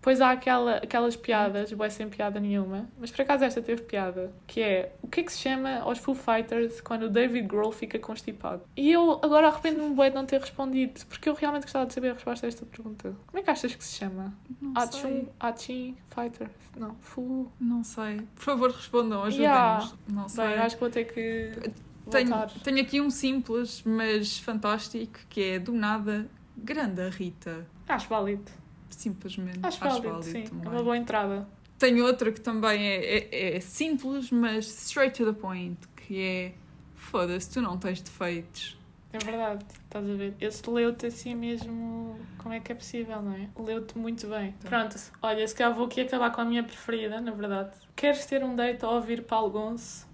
Depois 0.04 0.20
há 0.20 0.32
aquela, 0.32 0.76
aquelas 0.76 1.16
piadas, 1.16 1.72
vai 1.72 1.88
sem 1.88 2.10
piada 2.10 2.38
nenhuma, 2.38 2.86
mas 3.00 3.10
por 3.10 3.22
acaso 3.22 3.42
esta 3.42 3.62
teve 3.62 3.84
piada, 3.84 4.30
que 4.46 4.60
é 4.60 4.92
o 5.00 5.08
que 5.08 5.20
é 5.20 5.22
que 5.22 5.32
se 5.32 5.38
chama 5.38 5.78
aos 5.78 5.98
Foo 5.98 6.14
Fighters 6.14 6.82
quando 6.82 7.04
o 7.04 7.08
David 7.08 7.48
Grohl 7.48 7.72
fica 7.72 7.98
constipado? 7.98 8.60
E 8.76 8.92
eu 8.92 9.18
agora 9.22 9.48
arrependo-me 9.48 9.96
bem 9.96 10.10
de 10.10 10.14
não 10.14 10.26
ter 10.26 10.38
respondido, 10.38 11.00
porque 11.06 11.26
eu 11.26 11.32
realmente 11.32 11.62
gostava 11.62 11.86
de 11.86 11.94
saber 11.94 12.10
a 12.10 12.12
resposta 12.12 12.44
a 12.44 12.48
esta 12.48 12.66
pergunta. 12.66 13.16
Como 13.26 13.38
é 13.38 13.42
que 13.42 13.48
achas 13.48 13.74
que 13.74 13.82
se 13.82 13.94
chama? 13.94 14.34
Não 14.60 14.74
Achum, 14.76 14.90
sei. 14.90 15.28
Achim 15.40 15.96
Fighters? 16.14 16.50
Não, 16.76 16.94
Foo. 16.96 17.50
Não 17.58 17.82
sei. 17.82 18.20
Por 18.34 18.44
favor, 18.44 18.72
respondam, 18.72 19.22
ajudem-nos. 19.22 19.38
Yeah. 19.38 19.90
Não 20.06 20.28
sei. 20.28 20.48
Bem, 20.48 20.58
acho 20.58 20.76
que 20.76 20.80
vou 20.80 20.90
ter 20.90 21.04
que 21.06 21.72
tenho, 22.10 22.28
voltar. 22.28 22.50
tenho 22.62 22.82
aqui 22.82 23.00
um 23.00 23.08
simples, 23.08 23.82
mas 23.86 24.38
fantástico, 24.38 25.18
que 25.30 25.42
é 25.52 25.58
do 25.58 25.72
nada, 25.72 26.28
grande 26.58 27.08
Rita. 27.08 27.66
Acho 27.88 28.06
válido. 28.06 28.63
Simplesmente. 28.96 29.60
Acho, 29.62 29.80
válido, 29.80 30.22
sim. 30.22 30.42
É 30.42 30.48
também. 30.48 30.68
uma 30.68 30.82
boa 30.82 30.96
entrada. 30.96 31.46
Tenho 31.78 32.04
outra 32.04 32.30
que 32.32 32.40
também 32.40 32.86
é, 32.86 33.28
é, 33.30 33.56
é 33.56 33.60
simples, 33.60 34.30
mas 34.30 34.66
straight 34.66 35.16
to 35.22 35.32
the 35.32 35.38
point, 35.38 35.78
que 35.96 36.20
é 36.20 36.52
foda-se, 36.94 37.50
tu 37.50 37.60
não 37.60 37.76
tens 37.76 38.00
defeitos. 38.00 38.78
É 39.12 39.18
verdade, 39.18 39.64
estás 39.84 40.10
a 40.10 40.14
ver? 40.14 40.34
Esse 40.40 40.68
leu-te 40.68 41.06
assim 41.06 41.34
mesmo. 41.36 42.18
Como 42.38 42.52
é 42.52 42.58
que 42.58 42.72
é 42.72 42.74
possível, 42.74 43.22
não 43.22 43.32
é? 43.32 43.48
Leu-te 43.56 43.96
muito 43.96 44.26
bem. 44.26 44.52
Tá. 44.52 44.68
Pronto, 44.68 44.96
olha, 45.22 45.46
se 45.46 45.54
calhar 45.54 45.72
vou 45.72 45.86
aqui 45.86 46.00
acabar 46.00 46.32
com 46.32 46.40
a 46.40 46.44
minha 46.44 46.64
preferida, 46.64 47.20
na 47.20 47.30
verdade. 47.30 47.76
Queres 47.94 48.26
ter 48.26 48.42
um 48.42 48.56
date 48.56 48.84
a 48.84 48.90
ouvir 48.90 49.22
Paulo 49.22 49.50
Gonço? 49.50 50.06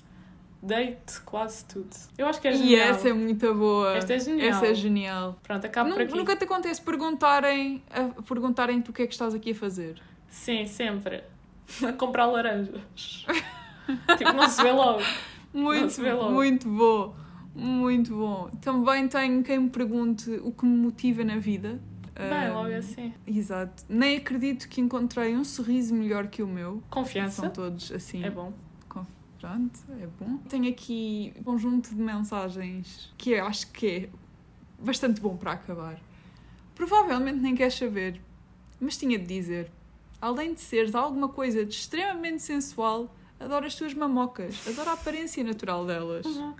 Date 0.62 1.20
quase 1.24 1.64
tudo. 1.64 1.88
Eu 2.18 2.26
acho 2.26 2.40
que 2.40 2.48
é 2.48 2.52
E 2.52 2.56
genial. 2.56 2.88
essa 2.90 3.08
é 3.08 3.12
muito 3.14 3.54
boa. 3.54 3.96
Esta 3.96 4.12
é 4.14 4.18
genial. 4.18 4.48
Essa 4.48 4.66
é 4.66 4.74
genial. 4.74 5.38
Pronto, 5.42 5.66
acabo 5.66 5.90
por 5.92 6.02
aqui. 6.02 6.14
Nunca 6.14 6.36
te 6.36 6.44
acontece 6.44 6.82
perguntarem, 6.82 7.82
a, 7.90 8.22
perguntarem 8.22 8.82
tu 8.82 8.90
o 8.90 8.92
que 8.92 9.02
é 9.02 9.06
que 9.06 9.12
estás 9.14 9.34
aqui 9.34 9.52
a 9.52 9.54
fazer? 9.54 10.00
Sim, 10.28 10.66
sempre. 10.66 11.24
A 11.86 11.92
comprar 11.92 12.26
laranjas. 12.26 13.24
tipo, 14.18 14.32
não 14.32 14.48
se 14.48 14.62
vê 14.62 14.70
logo. 14.72 15.00
Não 15.52 15.62
Muito, 15.62 15.90
se 15.90 16.00
vê 16.02 16.12
logo. 16.12 16.30
muito 16.30 16.68
bom. 16.68 17.14
Muito 17.54 18.14
bom. 18.14 18.50
Também 18.60 19.08
tenho 19.08 19.42
quem 19.42 19.58
me 19.58 19.70
pergunte 19.70 20.30
o 20.44 20.52
que 20.52 20.64
me 20.66 20.76
motiva 20.76 21.24
na 21.24 21.38
vida. 21.38 21.80
Bem, 22.14 22.30
Ah, 22.32 22.52
logo 22.52 22.72
assim. 22.74 23.14
Exato. 23.26 23.82
Nem 23.88 24.18
acredito 24.18 24.68
que 24.68 24.80
encontrei 24.80 25.34
um 25.34 25.42
sorriso 25.42 25.94
melhor 25.94 26.26
que 26.28 26.42
o 26.42 26.46
meu. 26.46 26.82
Confiança. 26.90 27.40
São 27.42 27.50
todos 27.50 27.90
assim. 27.90 28.22
É 28.22 28.30
bom. 28.30 28.52
Pronto, 29.40 29.80
é 29.98 30.06
bom. 30.22 30.36
Tenho 30.48 30.68
aqui 30.68 31.32
um 31.38 31.42
conjunto 31.42 31.94
de 31.94 32.00
mensagens 32.00 33.10
que 33.16 33.30
eu 33.30 33.46
acho 33.46 33.70
que 33.72 33.86
é 33.88 34.08
bastante 34.84 35.20
bom 35.20 35.36
para 35.36 35.52
acabar. 35.52 35.98
Provavelmente 36.74 37.38
nem 37.38 37.54
queres 37.54 37.74
saber, 37.74 38.20
mas 38.78 38.96
tinha 38.98 39.18
de 39.18 39.24
dizer. 39.26 39.70
Além 40.20 40.52
de 40.52 40.60
seres 40.60 40.94
alguma 40.94 41.28
coisa 41.30 41.64
de 41.64 41.74
extremamente 41.74 42.42
sensual, 42.42 43.14
adoro 43.38 43.64
as 43.64 43.74
tuas 43.74 43.94
mamocas, 43.94 44.66
adoro 44.68 44.90
a 44.90 44.92
aparência 44.92 45.42
natural 45.42 45.86
delas. 45.86 46.26
Uhum. 46.26 46.54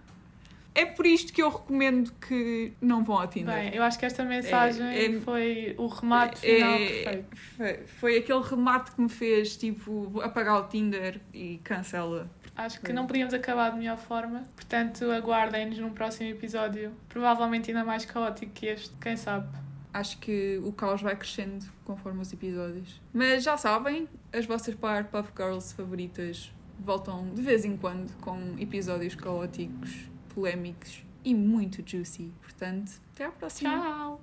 É 0.75 0.87
por 0.87 1.05
isto 1.05 1.33
que 1.33 1.43
eu 1.43 1.51
recomendo 1.51 2.13
que 2.27 2.73
não 2.81 3.03
vão 3.03 3.19
ao 3.19 3.27
Tinder. 3.27 3.55
Bem, 3.55 3.75
eu 3.75 3.83
acho 3.83 3.99
que 3.99 4.07
esta 4.07 4.25
mensagem 4.25 4.87
É- 4.87 5.07
é- 5.07 5.21
foi 5.21 5.75
o 5.77 5.87
remate 5.89 6.41
final 6.41 6.75
É- 6.75 6.87
perfeito. 6.89 7.37
foi, 7.57 7.77
foi 7.99 8.17
aquele 8.19 8.41
remate 8.41 8.93
que 8.93 9.01
me 9.01 9.09
fez, 9.09 9.57
tipo, 9.57 10.21
apagar 10.23 10.61
o 10.63 10.69
Tinder 10.69 11.21
e 11.35 11.59
cancela. 11.65 12.31
Acho 12.61 12.79
que 12.83 12.93
não 12.93 13.07
podíamos 13.07 13.33
acabar 13.33 13.71
de 13.71 13.79
melhor 13.79 13.97
forma. 13.97 14.45
Portanto, 14.55 15.11
aguardem-nos 15.11 15.79
num 15.79 15.95
próximo 15.95 16.29
episódio. 16.29 16.93
Provavelmente 17.09 17.71
ainda 17.71 17.83
mais 17.83 18.05
caótico 18.05 18.53
que 18.53 18.67
este, 18.67 18.95
quem 19.01 19.17
sabe. 19.17 19.49
Acho 19.95 20.19
que 20.19 20.61
o 20.63 20.71
caos 20.71 21.01
vai 21.01 21.17
crescendo 21.17 21.65
conforme 21.85 22.21
os 22.21 22.31
episódios. 22.31 23.01
Mas 23.15 23.45
já 23.45 23.57
sabem, 23.57 24.07
as 24.31 24.45
vossas 24.45 24.75
Powerpuff 24.75 25.33
Girls 25.35 25.75
favoritas 25.75 26.53
voltam 26.79 27.31
de 27.31 27.41
vez 27.41 27.65
em 27.65 27.79
quando 27.79 28.15
com 28.21 28.55
episódios 28.59 29.15
caóticos, 29.15 30.11
polémicos 30.35 31.03
e 31.25 31.35
muito 31.35 31.83
juicy. 31.85 32.31
Portanto, 32.43 32.93
até 33.15 33.25
à 33.25 33.31
próxima. 33.31 33.71
Tchau! 33.71 34.21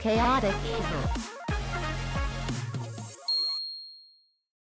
Chaotic 0.00 0.54
Evil. 0.54 1.45